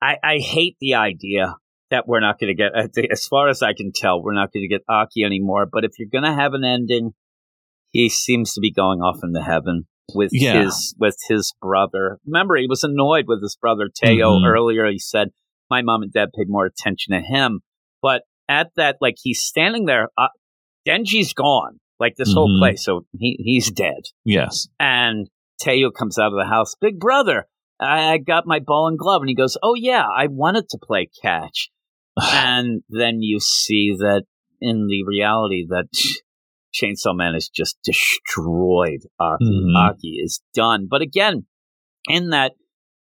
I, 0.00 0.16
I 0.22 0.38
hate 0.38 0.76
the 0.80 0.94
idea 0.94 1.56
that 1.90 2.06
we're 2.08 2.20
not 2.20 2.38
going 2.38 2.54
to 2.54 2.60
get, 2.62 2.72
as 3.10 3.26
far 3.26 3.48
as 3.48 3.62
I 3.62 3.72
can 3.74 3.92
tell, 3.94 4.22
we're 4.22 4.34
not 4.34 4.52
going 4.52 4.62
to 4.62 4.68
get 4.68 4.82
Aki 4.88 5.24
anymore. 5.24 5.66
But 5.70 5.84
if 5.84 5.92
you're 5.98 6.08
going 6.10 6.24
to 6.24 6.34
have 6.34 6.54
an 6.54 6.64
ending, 6.64 7.12
he 7.92 8.08
seems 8.08 8.52
to 8.54 8.60
be 8.60 8.72
going 8.72 9.00
off 9.00 9.20
into 9.22 9.40
heaven 9.42 9.86
with 10.14 10.30
Yeah. 10.32 10.64
his 10.64 10.94
with 10.98 11.16
his 11.28 11.54
brother. 11.62 12.18
Remember, 12.26 12.56
he 12.56 12.66
was 12.66 12.82
annoyed 12.84 13.26
with 13.28 13.40
his 13.42 13.56
brother 13.60 13.88
Teo 13.94 14.38
Mhm. 14.38 14.46
earlier. 14.46 14.90
He 14.90 14.98
said, 14.98 15.28
"My 15.70 15.82
mom 15.82 16.02
and 16.02 16.12
dad 16.12 16.30
paid 16.36 16.48
more 16.48 16.66
attention 16.66 17.12
to 17.14 17.20
him." 17.20 17.60
But 18.02 18.22
at 18.48 18.70
that, 18.76 18.96
like 19.00 19.14
he's 19.22 19.40
standing 19.40 19.84
there, 19.86 20.08
uh, 20.18 20.28
Denji's 20.86 21.32
gone, 21.32 21.78
like 22.00 22.16
this 22.16 22.32
whole 22.34 22.48
Mhm. 22.48 22.58
place, 22.58 22.84
so 22.84 23.06
he 23.16 23.36
he's 23.42 23.70
dead. 23.70 24.02
yes. 24.24 24.68
And 24.80 25.28
Teo 25.60 25.90
comes 25.92 26.18
out 26.18 26.32
of 26.32 26.38
the 26.38 26.46
house. 26.50 26.74
Big 26.80 26.98
brother, 26.98 27.46
I, 27.78 28.14
I 28.14 28.18
got 28.18 28.46
my 28.46 28.58
ball 28.58 28.88
and 28.88 28.98
glove, 28.98 29.22
and 29.22 29.28
he 29.28 29.34
goes, 29.34 29.56
"Oh 29.62 29.74
yeah, 29.74 30.04
I 30.08 30.26
wanted 30.26 30.68
to 30.70 30.78
play 30.82 31.08
catch." 31.22 31.70
and 32.20 32.82
then 32.90 33.22
you 33.22 33.38
see 33.40 33.94
that 33.98 34.24
in 34.60 34.86
the 34.88 35.04
reality 35.04 35.64
that 35.68 35.86
Chainsaw 36.74 37.14
Man 37.14 37.34
is 37.34 37.48
just 37.48 37.76
destroyed. 37.84 39.00
Aki, 39.20 39.44
Mhm. 39.44 39.76
Aki 39.76 40.08
is 40.22 40.42
done. 40.54 40.86
But 40.90 41.02
again, 41.02 41.46
in 42.08 42.30
that, 42.30 42.52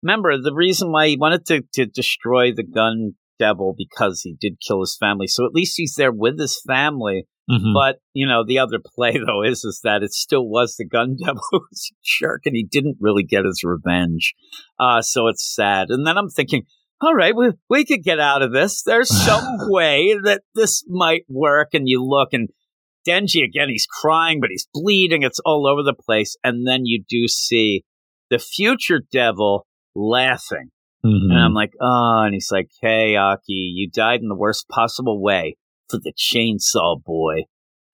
remember 0.03 0.41
the 0.41 0.53
reason 0.53 0.91
why 0.91 1.07
he 1.09 1.17
wanted 1.17 1.45
to, 1.47 1.63
to 1.73 1.85
destroy 1.85 2.53
the 2.53 2.63
gun 2.63 3.15
devil 3.37 3.73
because 3.77 4.21
he 4.21 4.35
did 4.39 4.57
kill 4.65 4.81
his 4.81 4.97
family. 4.99 5.27
So 5.27 5.45
at 5.45 5.53
least 5.53 5.75
he's 5.77 5.95
there 5.95 6.11
with 6.11 6.39
his 6.39 6.61
family. 6.67 7.25
Mhm. 7.49 7.73
But 7.73 7.97
you 8.13 8.27
know, 8.27 8.43
the 8.45 8.59
other 8.59 8.79
play 8.79 9.13
though 9.25 9.43
is 9.43 9.63
is 9.63 9.79
that 9.83 10.03
it 10.03 10.11
still 10.13 10.47
was 10.47 10.75
the 10.75 10.85
gun 10.85 11.15
devil 11.25 11.41
who 11.51 11.59
was 11.71 11.91
a 11.91 11.95
jerk, 12.03 12.41
and 12.45 12.55
he 12.55 12.63
didn't 12.63 12.97
really 12.99 13.23
get 13.23 13.45
his 13.45 13.63
revenge. 13.63 14.33
Uh, 14.79 15.01
so 15.01 15.27
it's 15.27 15.53
sad. 15.55 15.87
And 15.89 16.05
then 16.05 16.17
I'm 16.17 16.29
thinking, 16.29 16.63
all 17.01 17.15
right, 17.15 17.35
we 17.35 17.51
we 17.69 17.85
could 17.85 18.03
get 18.03 18.19
out 18.19 18.41
of 18.43 18.51
this. 18.51 18.83
There's 18.83 19.09
some 19.25 19.43
way 19.71 20.15
that 20.23 20.43
this 20.53 20.83
might 20.87 21.23
work. 21.29 21.69
And 21.73 21.87
you 21.87 22.03
look, 22.05 22.29
and 22.33 22.49
Denji 23.07 23.43
again, 23.43 23.69
he's 23.69 23.87
crying, 23.87 24.39
but 24.41 24.49
he's 24.49 24.67
bleeding. 24.73 25.23
It's 25.23 25.39
all 25.45 25.67
over 25.67 25.83
the 25.83 25.93
place. 25.93 26.35
And 26.43 26.67
then 26.67 26.85
you 26.85 27.03
do 27.07 27.27
see 27.27 27.83
the 28.29 28.39
future 28.39 29.01
devil 29.11 29.65
laughing. 29.95 30.69
Mhm. 31.05 31.31
And 31.31 31.39
I'm 31.39 31.53
like, 31.53 31.73
oh, 31.81 32.23
and 32.25 32.33
he's 32.33 32.51
like, 32.51 32.69
hey, 32.81 33.15
Aki, 33.15 33.53
you 33.53 33.89
died 33.89 34.21
in 34.21 34.27
the 34.27 34.35
worst 34.35 34.67
possible 34.67 35.21
way 35.21 35.55
for 35.89 35.97
the 35.97 36.13
chainsaw 36.13 37.01
boy. 37.01 37.43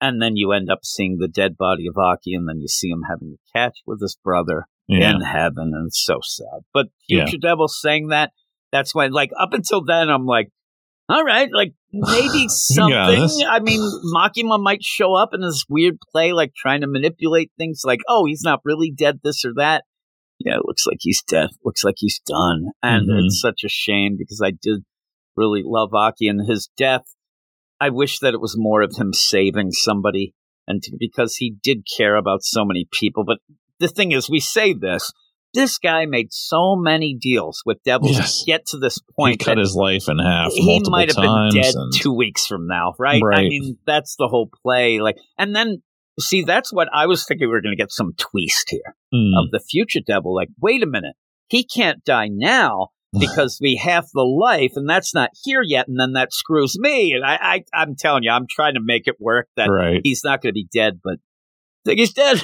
And 0.00 0.20
then 0.20 0.36
you 0.36 0.52
end 0.52 0.70
up 0.70 0.80
seeing 0.84 1.18
the 1.18 1.28
dead 1.28 1.56
body 1.56 1.86
of 1.86 1.96
Aki, 1.96 2.34
and 2.34 2.48
then 2.48 2.60
you 2.60 2.68
see 2.68 2.88
him 2.88 3.04
having 3.08 3.36
a 3.38 3.58
catch 3.58 3.78
with 3.86 4.00
his 4.00 4.18
brother 4.22 4.66
yeah. 4.88 5.14
in 5.14 5.22
heaven, 5.22 5.72
and 5.74 5.86
it's 5.86 6.04
so 6.04 6.18
sad. 6.22 6.64
But 6.74 6.88
Yeah. 7.08 7.24
Future 7.24 7.38
Devil 7.40 7.68
saying 7.68 8.08
that, 8.08 8.32
that's 8.72 8.94
when, 8.94 9.12
like, 9.12 9.30
up 9.38 9.52
until 9.52 9.82
then, 9.84 10.10
I'm 10.10 10.26
like, 10.26 10.50
all 11.08 11.24
right, 11.24 11.48
like, 11.52 11.72
maybe 11.92 12.48
something. 12.48 13.20
this. 13.20 13.42
I 13.48 13.60
mean, 13.60 13.80
Makima 14.14 14.60
might 14.62 14.82
show 14.82 15.14
up 15.14 15.30
in 15.32 15.40
this 15.40 15.64
weird 15.68 15.98
play, 16.12 16.32
like, 16.32 16.52
trying 16.54 16.80
to 16.82 16.86
manipulate 16.86 17.50
things, 17.58 17.82
like, 17.84 18.00
oh, 18.08 18.24
he's 18.26 18.42
not 18.42 18.60
really 18.64 18.90
dead, 18.90 19.20
this 19.22 19.44
or 19.44 19.52
that. 19.56 19.84
Yeah, 20.38 20.56
it 20.56 20.66
looks 20.66 20.84
like 20.86 20.98
he's 21.00 21.22
dead. 21.22 21.48
Looks 21.64 21.82
like 21.84 21.94
he's 21.98 22.20
done. 22.26 22.66
And 22.82 23.08
Mhm. 23.08 23.24
it's 23.26 23.40
such 23.40 23.62
a 23.64 23.68
shame 23.70 24.16
because 24.18 24.42
I 24.44 24.50
did 24.50 24.84
really 25.36 25.62
love 25.64 25.94
Aki 25.94 26.28
and 26.28 26.46
his 26.46 26.68
death. 26.76 27.04
I 27.80 27.90
wish 27.90 28.18
that 28.20 28.34
it 28.34 28.40
was 28.40 28.54
more 28.56 28.82
of 28.82 28.96
him 28.96 29.12
saving 29.12 29.72
somebody 29.72 30.34
and 30.66 30.82
to, 30.82 30.96
because 30.98 31.36
he 31.36 31.56
did 31.62 31.86
care 31.96 32.16
about 32.16 32.42
so 32.42 32.64
many 32.64 32.86
people. 32.90 33.24
But 33.24 33.38
the 33.78 33.88
thing 33.88 34.12
is, 34.12 34.28
we 34.28 34.40
say 34.40 34.72
this. 34.74 35.12
This 35.56 35.78
guy 35.78 36.04
made 36.06 36.32
so 36.32 36.76
many 36.76 37.16
deals 37.18 37.62
with 37.66 37.82
devils 37.82 38.12
Yes. 38.12 38.40
to 38.40 38.46
get 38.46 38.66
to 38.66 38.76
this 38.78 38.98
point. 39.18 39.40
he 39.40 39.44
cut 39.44 39.58
his 39.58 39.74
life 39.74 40.04
in 40.08 40.18
half. 40.18 40.52
he 40.52 40.80
might 40.84 41.08
have 41.12 41.16
been 41.16 41.48
dead 41.62 41.74
and- 41.74 41.92
two 41.94 42.12
weeks 42.12 42.46
from 42.46 42.66
now, 42.68 42.92
right? 42.98 43.20
I 43.34 43.42
mean, 43.48 43.78
that's 43.86 44.14
the 44.16 44.28
whole 44.28 44.48
play. 44.62 45.00
Like, 45.00 45.16
and 45.38 45.56
then 45.56 45.82
see, 46.20 46.42
that's 46.42 46.72
what 46.72 46.88
I 46.94 47.06
was 47.06 47.24
thinking. 47.26 47.48
We 47.48 47.52
were 47.52 47.62
going 47.62 47.76
to 47.76 47.82
get 47.82 47.90
some 47.90 48.12
twist 48.18 48.68
here 48.70 48.94
Hmm. 49.12 49.34
of 49.38 49.50
the 49.50 49.60
future 49.60 50.00
devil. 50.06 50.34
Like, 50.34 50.48
wait 50.60 50.82
a 50.82 50.86
minute, 50.86 51.14
he 51.48 51.64
can't 51.64 52.04
die 52.04 52.28
now 52.30 52.88
because 53.18 53.58
we 53.60 53.76
have 53.76 54.06
the 54.12 54.22
life, 54.24 54.72
and 54.76 54.88
that's 54.88 55.14
not 55.14 55.30
here 55.44 55.62
yet, 55.64 55.88
and 55.88 55.98
then 55.98 56.12
that 56.12 56.32
screws 56.34 56.78
me. 56.78 57.12
And 57.12 57.24
I, 57.24 57.38
I 57.40 57.64
I'm 57.82 57.96
telling 57.96 58.24
you, 58.24 58.30
I'm 58.30 58.46
trying 58.50 58.74
to 58.74 58.80
make 58.82 59.06
it 59.08 59.16
work 59.18 59.48
that 59.56 59.68
right. 59.70 60.00
he's 60.04 60.22
not 60.24 60.42
going 60.42 60.50
to 60.50 60.54
be 60.54 60.68
dead, 60.70 61.00
but 61.02 61.16
think 61.86 61.98
he's 62.00 62.12
dead. 62.12 62.42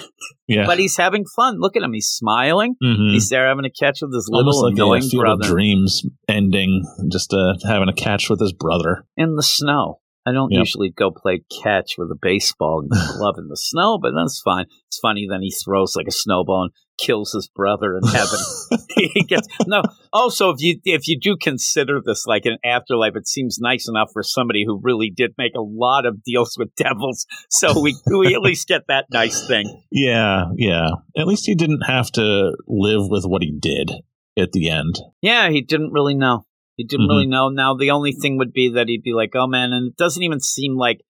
Yeah. 0.48 0.66
But 0.66 0.78
he's 0.78 0.96
having 0.98 1.24
fun. 1.36 1.58
Look 1.60 1.76
at 1.76 1.82
him; 1.82 1.92
he's 1.94 2.08
smiling. 2.08 2.74
Mhm. 2.82 3.12
He's 3.12 3.28
there 3.30 3.48
having 3.48 3.64
a 3.64 3.70
catch 3.70 4.00
with 4.02 4.12
his 4.12 4.28
Almost 4.30 4.56
little 4.56 4.70
like 4.70 4.72
a 4.72 4.82
annoying 4.82 5.08
brother 5.14 5.44
of 5.46 5.50
Dreams 5.50 6.02
ending, 6.28 6.84
just 7.10 7.32
uh, 7.32 7.54
having 7.66 7.88
a 7.88 7.94
catch 7.94 8.28
with 8.28 8.40
his 8.40 8.52
brother. 8.52 9.06
in 9.16 9.36
the 9.36 9.42
snow. 9.42 10.00
I 10.24 10.32
don't 10.32 10.52
Yep. 10.52 10.58
usually 10.60 10.90
go 10.90 11.10
play 11.10 11.42
catch 11.62 11.94
with 11.98 12.10
a 12.10 12.18
baseball 12.20 12.80
and 12.80 12.90
glove 13.18 13.36
in 13.38 13.48
the 13.48 13.56
snow, 13.56 13.98
but 13.98 14.12
that's 14.16 14.40
fine. 14.40 14.66
It's 14.88 14.98
funny. 14.98 15.26
Then 15.28 15.42
he 15.42 15.50
throws 15.50 15.96
like 15.96 16.06
a 16.06 16.12
snowball 16.12 16.64
and 16.64 16.72
kills 16.98 17.32
his 17.32 17.48
brother 17.48 17.96
in 17.96 18.06
heaven. 18.08 18.38
he 18.94 19.24
gets 19.24 19.48
no. 19.66 19.82
Also, 20.12 20.50
if 20.50 20.56
you 20.60 20.78
if 20.84 21.08
you 21.08 21.18
do 21.18 21.36
consider 21.36 22.00
this 22.04 22.26
like 22.26 22.44
an 22.46 22.58
afterlife, 22.64 23.16
it 23.16 23.26
seems 23.26 23.58
nice 23.60 23.88
enough 23.88 24.10
for 24.12 24.22
somebody 24.22 24.64
who 24.64 24.80
really 24.82 25.10
did 25.10 25.32
make 25.38 25.54
a 25.56 25.62
lot 25.62 26.06
of 26.06 26.22
deals 26.22 26.56
with 26.58 26.74
devils. 26.76 27.26
So 27.50 27.80
we 27.80 27.96
we 28.06 28.34
at 28.34 28.40
least 28.42 28.68
get 28.68 28.82
that 28.88 29.06
nice 29.12 29.46
thing. 29.46 29.82
Yeah, 29.90 30.44
yeah. 30.56 30.88
At 31.16 31.26
least 31.26 31.46
he 31.46 31.54
didn't 31.54 31.82
have 31.86 32.12
to 32.12 32.52
live 32.68 33.08
with 33.08 33.24
what 33.24 33.42
he 33.42 33.50
did 33.58 33.90
at 34.38 34.52
the 34.52 34.68
end. 34.70 35.00
Yeah, 35.20 35.50
he 35.50 35.62
didn't 35.62 35.92
really 35.92 36.14
know. 36.14 36.44
He 36.76 36.84
didn't 36.84 37.06
Mhm. 37.06 37.10
really 37.10 37.26
know. 37.26 37.48
Now 37.48 37.74
the 37.74 37.90
only 37.90 38.12
thing 38.12 38.38
would 38.38 38.52
be 38.52 38.70
that 38.70 38.88
he'd 38.88 39.02
be 39.02 39.12
like, 39.12 39.30
"Oh 39.34 39.46
man," 39.46 39.72
and 39.72 39.88
it 39.88 39.96
doesn't 39.96 40.22
even 40.22 40.40
seem 40.40 40.76
like 40.76 41.00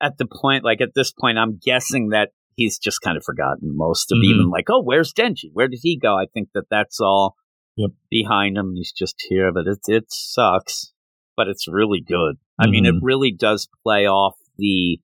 at 0.00 0.18
the 0.18 0.26
point, 0.26 0.64
like 0.64 0.80
at 0.80 0.94
this 0.94 1.12
point, 1.12 1.38
I'm 1.38 1.58
guessing 1.64 2.08
that 2.08 2.30
he's 2.56 2.78
just 2.78 3.00
kind 3.02 3.16
of 3.16 3.24
forgotten 3.24 3.76
most 3.76 4.10
of 4.12 4.18
Mhm. 4.18 4.24
even 4.24 4.50
like, 4.50 4.66
"Oh, 4.68 4.82
where's 4.82 5.12
Denji? 5.12 5.50
Where 5.52 5.68
did 5.68 5.80
he 5.82 5.96
go?" 5.98 6.16
I 6.16 6.26
think 6.26 6.48
that 6.54 6.68
that's 6.70 7.00
all 7.00 7.36
Yep. 7.76 7.90
behind 8.10 8.56
him. 8.58 8.74
He's 8.74 8.92
just 8.92 9.16
here, 9.28 9.52
but 9.52 9.66
it 9.66 9.78
it 9.88 10.04
sucks, 10.10 10.92
but 11.36 11.48
it's 11.48 11.68
really 11.68 12.00
good. 12.00 12.36
I 12.58 12.66
mean, 12.66 12.84
it 12.84 12.94
Mhm. 12.96 13.00
really 13.02 13.32
does 13.32 13.68
play 13.84 14.06
off 14.06 14.36
the 14.58 14.98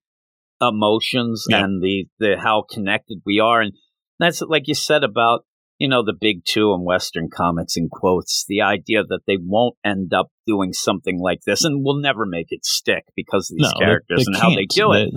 emotions 0.60 1.46
Yeah. 1.48 1.64
and 1.64 1.82
the 1.82 2.08
the 2.18 2.38
how 2.38 2.62
connected 2.62 3.22
we 3.24 3.38
are, 3.38 3.60
and 3.60 3.72
that's 4.18 4.42
like 4.42 4.66
you 4.68 4.74
said 4.74 5.04
about 5.04 5.44
you 5.78 5.88
know, 5.88 6.02
the 6.04 6.14
big 6.18 6.44
two 6.44 6.72
in 6.74 6.84
Western 6.84 7.28
comics 7.32 7.76
in 7.76 7.88
quotes, 7.88 8.44
the 8.48 8.60
idea 8.62 9.04
that 9.04 9.20
they 9.26 9.36
won't 9.40 9.76
end 9.84 10.12
up 10.12 10.28
doing 10.46 10.72
something 10.72 11.18
like 11.20 11.40
this 11.46 11.64
and 11.64 11.84
will 11.84 12.00
never 12.00 12.26
make 12.26 12.46
it 12.50 12.64
stick 12.64 13.04
because 13.14 13.50
of 13.50 13.56
these 13.56 13.70
No, 13.74 13.78
characters 13.78 14.24
they 14.26 14.32
and 14.32 14.36
how 14.42 14.50
they 14.50 14.66
do 14.66 14.92
it. 14.92 15.10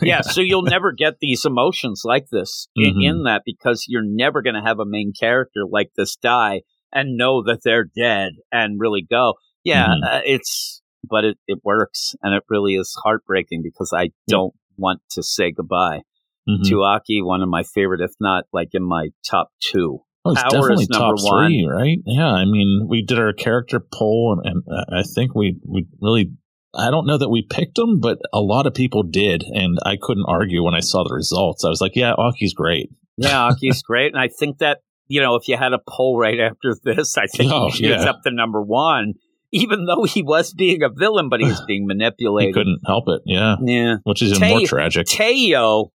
They- 0.00 0.06
yeah, 0.08 0.22
so 0.22 0.40
you'll 0.40 0.62
never 0.62 0.92
get 0.92 1.14
these 1.20 1.44
emotions 1.44 2.02
like 2.04 2.26
this 2.32 2.66
in, 2.74 2.94
Mhm. 2.94 3.04
in 3.08 3.22
that 3.24 3.42
because 3.46 3.84
you're 3.88 4.02
never 4.04 4.42
going 4.42 4.56
to 4.56 4.62
have 4.62 4.80
a 4.80 4.84
main 4.86 5.12
character 5.18 5.60
like 5.70 5.90
this 5.96 6.16
die 6.16 6.62
and 6.92 7.16
know 7.16 7.42
that 7.44 7.60
they're 7.64 7.84
dead 7.96 8.32
and 8.50 8.80
really 8.80 9.02
go, 9.08 9.34
yeah, 9.62 9.88
Mhm. 9.88 10.02
uh, 10.04 10.20
it's, 10.24 10.82
but 11.08 11.24
it, 11.24 11.38
it 11.46 11.60
works 11.64 12.14
and 12.22 12.34
it 12.34 12.42
really 12.48 12.74
is 12.74 12.92
heartbreaking 13.04 13.60
because 13.62 13.92
I 13.94 14.10
don't 14.26 14.54
want 14.76 15.00
to 15.10 15.22
say 15.22 15.52
goodbye 15.52 16.00
Mhm. 16.48 16.66
to 16.70 16.82
Aki, 16.82 17.22
one 17.22 17.42
of 17.42 17.48
my 17.48 17.62
favorite, 17.62 18.00
if 18.00 18.12
not 18.18 18.44
like 18.52 18.70
in 18.72 18.82
my 18.82 19.10
top 19.28 19.50
two. 19.60 20.00
Oh, 20.28 20.32
it's 20.32 20.42
Power 20.42 20.50
definitely 20.68 20.86
top 20.86 21.14
one. 21.18 21.46
three, 21.50 21.66
right? 21.66 21.98
Yeah, 22.06 22.26
I 22.32 22.44
mean, 22.44 22.86
we 22.88 23.02
did 23.02 23.18
our 23.18 23.32
character 23.32 23.80
poll, 23.80 24.40
and, 24.44 24.64
and 24.66 24.78
uh, 24.78 24.84
I 24.98 25.02
think 25.02 25.34
we 25.34 25.56
we 25.66 25.86
really. 26.00 26.32
I 26.74 26.90
don't 26.90 27.06
know 27.06 27.16
that 27.16 27.30
we 27.30 27.42
picked 27.48 27.78
him, 27.78 27.98
but 27.98 28.18
a 28.32 28.40
lot 28.40 28.66
of 28.66 28.74
people 28.74 29.02
did, 29.02 29.42
and 29.42 29.78
I 29.86 29.96
couldn't 30.00 30.26
argue 30.28 30.62
when 30.62 30.74
I 30.74 30.80
saw 30.80 31.02
the 31.02 31.14
results. 31.14 31.64
I 31.64 31.68
was 31.70 31.80
like, 31.80 31.92
"Yeah, 31.96 32.12
Aki's 32.12 32.52
great." 32.54 32.90
Yeah, 33.16 33.46
Aki's 33.50 33.82
great, 33.82 34.12
and 34.12 34.20
I 34.20 34.28
think 34.28 34.58
that 34.58 34.78
you 35.06 35.20
know 35.22 35.34
if 35.36 35.48
you 35.48 35.56
had 35.56 35.72
a 35.72 35.78
poll 35.88 36.18
right 36.18 36.38
after 36.38 36.74
this, 36.84 37.16
I 37.16 37.26
think 37.26 37.50
Oh, 37.52 37.70
he 37.70 37.84
gets 37.88 38.04
yeah. 38.04 38.10
up 38.10 38.22
to 38.24 38.30
number 38.30 38.60
one, 38.62 39.14
even 39.50 39.86
though 39.86 40.04
he 40.04 40.22
was 40.22 40.52
being 40.52 40.82
a 40.82 40.90
villain, 40.90 41.30
but 41.30 41.40
he 41.40 41.46
was 41.46 41.60
being 41.66 41.82
He 41.82 41.86
manipulated. 41.86 42.54
couldn't 42.54 42.80
help 42.86 43.04
it. 43.08 43.22
Yeah, 43.24 43.56
Yeah, 43.62 43.96
which 44.04 44.20
is 44.22 44.30
even 44.32 44.40
Tay- 44.42 44.58
more 44.58 44.66
tragic. 44.66 45.06
Teo 45.06 45.90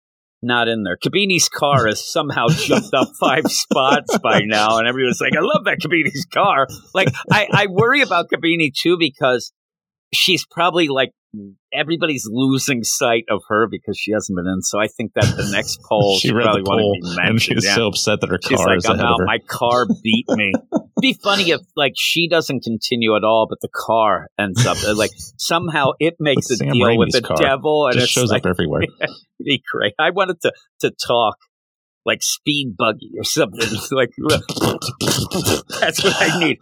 not 0.42 0.68
in 0.68 0.82
there. 0.82 0.96
Kobeni's 0.96 1.48
car 1.48 1.86
has 1.86 2.06
somehow 2.10 2.48
jumped 2.48 2.94
up 2.94 3.08
five 3.18 3.44
spots 3.46 4.18
by 4.18 4.40
now, 4.44 4.78
and 4.78 4.88
everyone's 4.88 5.20
like, 5.20 5.36
"I 5.36 5.40
love 5.40 5.64
that 5.64 5.78
Kobeni's 5.80 6.26
car." 6.32 6.66
Like, 6.94 7.08
I 7.30 7.48
I 7.52 7.66
worry 7.66 8.02
about 8.02 8.30
Kabini 8.30 8.72
too 8.74 8.96
because 8.98 9.52
she's 10.12 10.44
probably 10.46 10.88
like 10.88 11.10
everybody's 11.72 12.26
losing 12.28 12.82
sight 12.82 13.24
of 13.30 13.40
her 13.48 13.68
because 13.70 13.96
she 13.96 14.12
hasn't 14.12 14.36
been 14.36 14.46
in. 14.46 14.62
So 14.62 14.80
I 14.80 14.88
think 14.88 15.12
that 15.14 15.24
the 15.36 15.48
next 15.52 15.80
poll 15.88 16.18
she 16.18 16.28
she 16.28 16.34
probably 16.34 16.62
the 16.62 16.68
want 16.70 16.80
to 16.80 17.00
be 17.00 17.08
and 17.08 17.16
mentioned. 17.34 17.58
she's 17.62 17.64
yeah. 17.66 17.74
so 17.76 17.86
upset 17.88 18.20
that 18.20 18.30
her 18.30 18.38
She's 18.42 18.58
car 18.58 18.66
like, 18.66 18.78
is 18.78 18.86
I'm 18.86 18.96
ahead 18.96 19.06
out. 19.06 19.12
of 19.12 19.18
her. 19.20 19.26
My 19.26 19.38
car 19.46 19.86
beat 20.02 20.26
me. 20.30 20.52
Be 21.00 21.14
funny 21.22 21.50
if 21.50 21.60
like 21.76 21.92
she 21.96 22.28
doesn't 22.28 22.62
continue 22.64 23.16
at 23.16 23.24
all, 23.24 23.46
but 23.48 23.60
the 23.60 23.68
car 23.74 24.26
ends 24.38 24.66
up 24.66 24.76
uh, 24.84 24.94
like 24.96 25.10
somehow 25.38 25.92
it 26.00 26.16
makes 26.18 26.50
a 26.50 26.56
Sam 26.56 26.72
deal 26.72 26.98
with 26.98 27.12
the 27.12 27.22
car. 27.22 27.36
devil, 27.36 27.86
and 27.86 27.94
just 27.94 28.04
it's 28.04 28.12
shows 28.12 28.30
like 28.30 28.42
up 28.44 28.50
everywhere. 28.50 28.82
be 29.38 29.62
great. 29.72 29.94
I 29.98 30.10
wanted 30.10 30.40
to 30.42 30.52
to 30.80 30.90
talk 30.90 31.36
like 32.04 32.22
speed 32.22 32.74
buggy 32.76 33.12
or 33.16 33.24
something. 33.24 33.60
like 33.92 34.10
that's 35.80 36.02
what 36.02 36.16
I 36.18 36.38
need. 36.40 36.58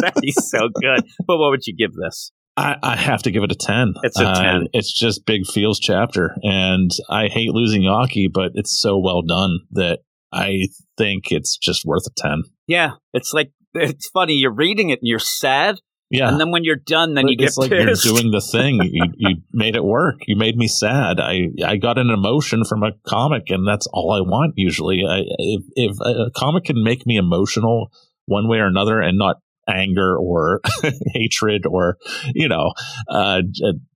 That'd 0.00 0.20
be 0.20 0.32
so 0.32 0.68
good. 0.68 1.04
But 1.26 1.38
what 1.38 1.50
would 1.50 1.66
you 1.66 1.74
give 1.74 1.94
this? 1.94 2.32
I, 2.60 2.76
I 2.82 2.96
have 2.96 3.22
to 3.22 3.30
give 3.30 3.42
it 3.42 3.52
a 3.52 3.56
10. 3.56 3.94
It's 4.02 4.20
a 4.20 4.26
uh, 4.26 4.42
10. 4.42 4.68
it's 4.72 4.92
just 4.92 5.24
Big 5.24 5.46
Feels 5.46 5.80
chapter. 5.80 6.36
And 6.42 6.90
I 7.08 7.28
hate 7.28 7.50
losing 7.50 7.86
Aki, 7.86 8.28
but 8.28 8.52
it's 8.54 8.78
so 8.78 8.98
well 8.98 9.22
done 9.22 9.60
that 9.72 10.00
I 10.32 10.68
think 10.98 11.32
it's 11.32 11.56
just 11.56 11.84
worth 11.84 12.06
a 12.06 12.10
10. 12.16 12.42
Yeah, 12.66 12.92
it's 13.12 13.32
like 13.32 13.52
it's 13.74 14.08
funny. 14.10 14.34
You're 14.34 14.54
reading 14.54 14.90
it 14.90 15.00
and 15.00 15.08
you're 15.08 15.18
sad, 15.18 15.78
Yeah. 16.10 16.28
And 16.28 16.40
then 16.40 16.50
when 16.50 16.64
you're 16.64 16.76
done, 16.76 17.14
then 17.14 17.28
you 17.28 17.36
get 17.36 17.56
like 17.56 17.70
pissed. 17.70 18.04
you're 18.04 18.14
doing 18.14 18.30
the 18.30 18.40
thing. 18.40 18.80
you, 18.90 19.04
you 19.16 19.36
made 19.52 19.76
it 19.76 19.84
work. 19.84 20.16
You 20.26 20.36
made 20.36 20.56
me 20.56 20.68
sad. 20.68 21.20
I, 21.20 21.48
I 21.64 21.76
got 21.76 21.98
an 21.98 22.10
emotion 22.10 22.64
from 22.64 22.82
a 22.82 22.92
comic, 23.06 23.44
and 23.48 23.66
that's 23.66 23.86
all 23.92 24.12
I 24.12 24.20
want 24.20 24.54
usually. 24.56 25.04
I, 25.08 25.22
if, 25.38 25.62
if 25.74 25.96
a 26.00 26.30
comic 26.36 26.64
can 26.64 26.82
make 26.82 27.06
me 27.06 27.16
emotional 27.16 27.92
one 28.26 28.48
way 28.48 28.58
or 28.58 28.66
another 28.66 29.00
and 29.00 29.18
not 29.18 29.36
anger 29.70 30.16
or 30.18 30.60
hatred 31.14 31.64
or, 31.66 31.96
you 32.34 32.48
know, 32.48 32.72
uh, 33.08 33.42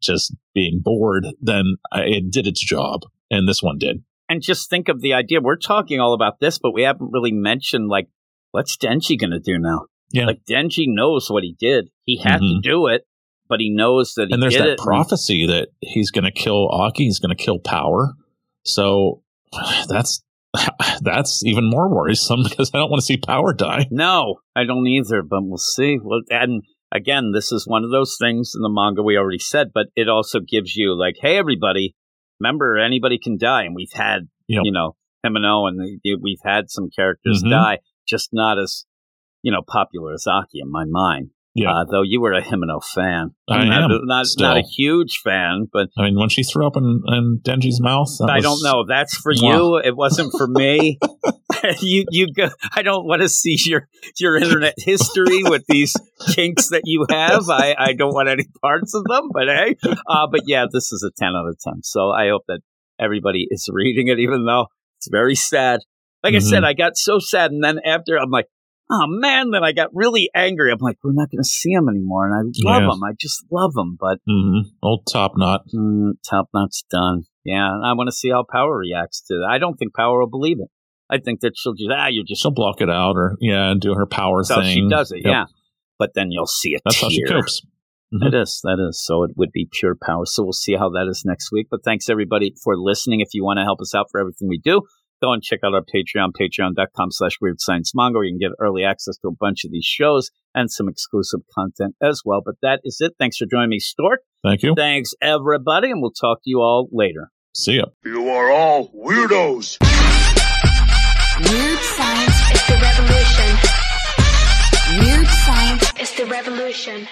just 0.02 0.35
being 0.54 0.81
bored, 0.83 1.26
then 1.40 1.76
it 1.93 2.31
did 2.31 2.47
its 2.47 2.64
job. 2.64 3.00
And 3.31 3.49
this 3.49 3.62
one 3.62 3.78
did. 3.78 4.02
and 4.28 4.40
just 4.43 4.71
think 4.71 4.88
of 4.88 5.00
the 5.00 5.12
idea. 5.14 5.40
We're 5.40 5.57
talking 5.57 5.99
all 6.00 6.14
about 6.14 6.38
this, 6.40 6.59
but 6.59 6.73
we 6.73 6.83
haven't 6.83 7.11
really 7.12 7.33
mentioned 7.33 7.88
like 7.88 8.09
what's 8.52 8.76
Denji 8.76 9.19
going 9.19 9.33
to 9.33 9.40
do 9.40 9.59
now? 9.59 9.87
Yeah. 10.12 10.26
Like 10.26 10.43
Denji 10.49 10.85
knows 10.87 11.28
what 11.31 11.43
he 11.43 11.57
did. 11.59 11.88
He 12.04 12.19
had 12.19 12.38
to 12.38 12.45
Mhm. 12.45 12.62
do 12.62 12.87
it, 12.87 13.02
but 13.49 13.61
he 13.61 13.71
knows 13.71 14.14
that 14.14 14.28
he 14.28 14.35
and 14.35 14.43
there's 14.43 14.54
that 14.57 14.69
it. 14.69 14.78
prophecy 14.78 15.47
that 15.47 15.69
he's 15.81 16.11
going 16.11 16.25
to 16.25 16.31
kill 16.31 16.69
Aki. 16.69 17.04
He's 17.04 17.19
going 17.19 17.37
to 17.37 17.43
kill 17.43 17.59
Power. 17.59 18.12
So 18.62 19.23
that's 19.88 20.23
that's 21.02 21.42
even 21.44 21.68
more 21.68 21.88
worrisome 21.94 22.42
because 22.49 22.70
I 22.75 22.78
don't 22.78 22.90
want 22.90 23.00
to 23.00 23.06
see 23.06 23.16
Power 23.16 23.52
die. 23.52 23.87
No, 23.90 24.37
I 24.56 24.64
don't 24.64 24.87
either, 24.87 25.23
but 25.23 25.40
we'll 25.42 25.58
see. 25.58 25.99
Well, 26.02 26.20
and 26.30 26.62
again, 26.92 27.32
this 27.34 27.50
is 27.52 27.66
one 27.66 27.84
of 27.84 27.90
those 27.90 28.16
things 28.20 28.52
in 28.54 28.62
the 28.62 28.68
manga 28.70 29.02
we 29.02 29.16
already 29.16 29.38
said, 29.38 29.68
but 29.75 29.87
it 29.96 30.08
also 30.08 30.40
gives 30.40 30.75
you 30.76 30.99
like, 30.99 31.14
hey, 31.20 31.37
everybody, 31.37 31.94
remember 32.40 32.78
anybody 32.78 33.18
can 33.23 33.37
die, 33.38 33.64
and 33.64 33.75
we've 33.75 33.92
had, 33.92 34.28
Yep. 34.49 34.62
you 34.64 34.73
know, 34.73 34.94
Himeno, 35.26 35.66
and 35.68 35.80
the- 36.02 36.16
we've 36.20 36.42
had 36.44 36.64
some 36.70 36.88
characters 36.94 37.42
Mhm. 37.44 37.50
die, 37.50 37.78
just 38.06 38.28
not 38.32 38.58
as, 38.58 38.84
you 39.42 39.50
know, 39.50 39.62
popular 39.66 40.12
as 40.12 40.26
Aki 40.28 40.61
in 40.61 40.70
my 40.70 40.84
mind. 40.87 41.30
Yeah. 41.56 41.70
Uh, 41.70 41.84
though 41.88 42.02
you 42.02 42.20
were 42.20 42.32
a 42.32 42.42
Himeno 42.42 42.82
fan. 42.84 43.30
I 43.49 43.64
not, 43.64 43.90
am, 43.90 44.00
Not, 44.06 44.26
still. 44.26 44.49
not 44.49 44.56
a 44.56 44.62
huge 44.62 45.20
fan, 45.23 45.68
but 45.73 45.88
I 45.96 46.02
mean, 46.02 46.18
when 46.18 46.28
she 46.28 46.42
threw 46.42 46.66
up 46.66 46.76
in, 46.76 47.00
in 47.06 47.40
Denji's 47.44 47.80
mouth, 47.80 48.08
I 48.28 48.37
was- 48.37 48.42
don't 48.44 48.62
know. 48.64 48.84
That's 48.88 49.16
for 49.16 49.30
you. 49.32 49.76
It 49.78 49.96
wasn't 49.96 50.32
for 50.37 50.49
me. 50.49 50.99
you 51.80 52.04
you 52.11 52.32
go. 52.32 52.49
I 52.75 52.82
don't 52.82 53.06
want 53.06 53.23
to 53.23 53.28
see 53.28 53.56
your 53.66 53.88
your 54.18 54.37
internet 54.37 54.75
history 54.76 55.44
with 55.44 55.64
these 55.68 55.94
kinks 56.34 56.68
that 56.70 56.82
you 56.84 57.06
have. 57.08 57.49
I 57.49 57.75
I 57.78 57.92
don't 57.92 58.12
want 58.12 58.28
any 58.28 58.44
parts 58.61 58.92
of 58.94 59.04
them. 59.04 59.28
But 59.32 59.49
hey, 59.49 59.76
uh, 60.08 60.26
but 60.30 60.42
yeah, 60.46 60.66
this 60.70 60.92
is 60.92 61.02
a 61.08 61.11
ten 61.16 61.34
out 61.34 61.46
of 61.49 61.56
ten. 61.61 61.82
So 61.82 62.11
I 62.11 62.28
hope 62.30 62.42
that 62.49 62.61
everybody 62.99 63.46
is 63.50 63.68
reading 63.73 64.08
it, 64.08 64.18
even 64.18 64.44
though 64.44 64.66
it's 64.99 65.08
very 65.11 65.37
sad. 65.37 65.80
Like 66.23 66.34
I 66.34 66.38
Mhm. 66.38 66.42
said, 66.50 66.64
I 66.64 66.73
got 66.73 66.96
so 66.96 67.18
sad, 67.20 67.52
and 67.52 67.62
then 67.62 67.78
after 67.84 68.16
I'm 68.18 68.30
like. 68.30 68.46
Oh 68.96 69.06
man! 69.08 69.50
Then 69.50 69.64
I 69.64 69.72
got 69.72 69.88
really 69.92 70.30
angry. 70.34 70.70
I'm 70.70 70.78
like, 70.78 70.98
we're 71.02 71.12
not 71.14 71.28
going 71.30 71.42
to 71.42 71.48
see 71.48 71.72
him 71.72 71.88
anymore, 71.88 72.28
and 72.28 72.34
I 72.34 72.42
love 72.70 72.82
Yeah. 72.82 72.92
him. 72.94 73.02
I 73.02 73.12
just 73.18 73.44
love 73.50 73.72
him, 73.76 73.96
but 73.98 74.18
Mhm. 74.28 74.66
Old 74.82 75.02
top 75.12 75.32
knot. 75.36 75.62
Mm, 75.74 76.12
top 76.28 76.48
knot's 76.54 76.84
done. 76.90 77.24
Yeah, 77.44 77.74
and 77.74 77.84
I 77.84 77.92
want 77.94 78.06
to 78.08 78.12
see 78.12 78.30
how 78.30 78.44
Power 78.48 78.78
reacts 78.78 79.22
to 79.26 79.34
that. 79.34 79.48
I 79.50 79.58
don't 79.58 79.74
think 79.76 79.94
Power 79.94 80.20
will 80.20 80.28
believe 80.30 80.58
it. 80.60 80.68
I 81.10 81.18
think 81.18 81.40
that 81.40 81.52
she'll 81.56 81.74
just 81.74 81.90
ah, 81.90 82.06
you're 82.06 82.24
just 82.24 82.40
She'll 82.42 82.50
block 82.52 82.80
it 82.80 82.88
out 82.88 83.16
or, 83.16 83.36
yeah, 83.40 83.70
and 83.70 83.80
do 83.80 83.94
her 83.94 84.06
power 84.06 84.42
so 84.44 84.60
thing. 84.60 84.72
she 84.74 84.88
does 84.88 85.10
it. 85.12 85.16
Yep. 85.24 85.24
Yeah, 85.26 85.44
but 85.98 86.12
then 86.14 86.30
you'll 86.30 86.46
see 86.46 86.70
it. 86.70 86.82
That's 86.84 87.00
how 87.00 87.08
she 87.10 87.22
tear. 87.26 87.40
copes. 87.40 87.62
Mhm. 88.14 88.28
It 88.28 88.34
is. 88.34 88.60
That 88.64 88.78
is. 88.88 89.02
So 89.04 89.24
it 89.24 89.32
would 89.36 89.50
be 89.52 89.68
pure 89.72 89.96
power. 90.00 90.24
So 90.24 90.44
we'll 90.44 90.52
see 90.52 90.74
how 90.76 90.88
that 90.90 91.06
is 91.10 91.24
next 91.26 91.50
week. 91.52 91.66
But 91.70 91.80
thanks 91.84 92.08
everybody 92.08 92.54
for 92.62 92.76
listening. 92.78 93.20
If 93.20 93.28
you 93.34 93.42
want 93.44 93.58
to 93.58 93.64
help 93.64 93.80
us 93.80 93.94
out 93.94 94.06
for 94.10 94.20
everything 94.20 94.48
we 94.48 94.58
do, 94.58 94.82
go 95.25 95.33
and 95.33 95.43
check 95.43 95.61
out 95.64 95.75
our 95.75 95.83
Patreon, 95.83 96.33
patreon.com 96.40 97.11
slash 97.11 97.38
weird 97.40 97.61
science 97.61 97.93
manga, 97.95 98.19
where 98.19 98.25
you 98.25 98.33
can 98.33 98.38
get 98.38 98.57
early 98.61 98.85
access 98.85 99.16
to 99.19 99.28
a 99.28 99.33
bunch 99.33 99.64
of 99.64 99.71
these 99.71 99.85
shows 99.85 100.31
and 100.54 100.71
some 100.71 100.88
exclusive 100.88 101.40
content 101.54 101.95
as 102.02 102.23
well. 102.25 102.43
But 102.45 102.57
that 102.62 102.81
is 102.85 102.99
it. 103.00 103.14
Thanks 103.19 103.38
for 103.38 103.47
joining 103.50 103.71
me, 103.71 103.78
Stork. 103.78 104.21
Thank 104.43 104.62
you. 104.62 104.75
Thanks 104.76 105.14
everybody, 105.23 105.90
and 105.90 106.02
we'll 106.02 106.12
talk 106.12 106.38
to 106.45 106.50
you 106.50 106.61
all 106.61 106.88
later. 106.93 107.31
See 107.54 107.76
ya. 107.76 107.85
You 108.04 108.28
are 108.28 108.50
all 108.50 108.88
weirdos. 108.88 109.78
Weird 111.40 111.81
science. 111.81 112.50
It's 112.50 112.66
the 112.66 112.78
revolution. 112.83 113.59
Weird 115.00 115.26
science. 115.26 115.93
It's 115.99 116.16
the 116.16 116.26
revolution. 116.26 117.09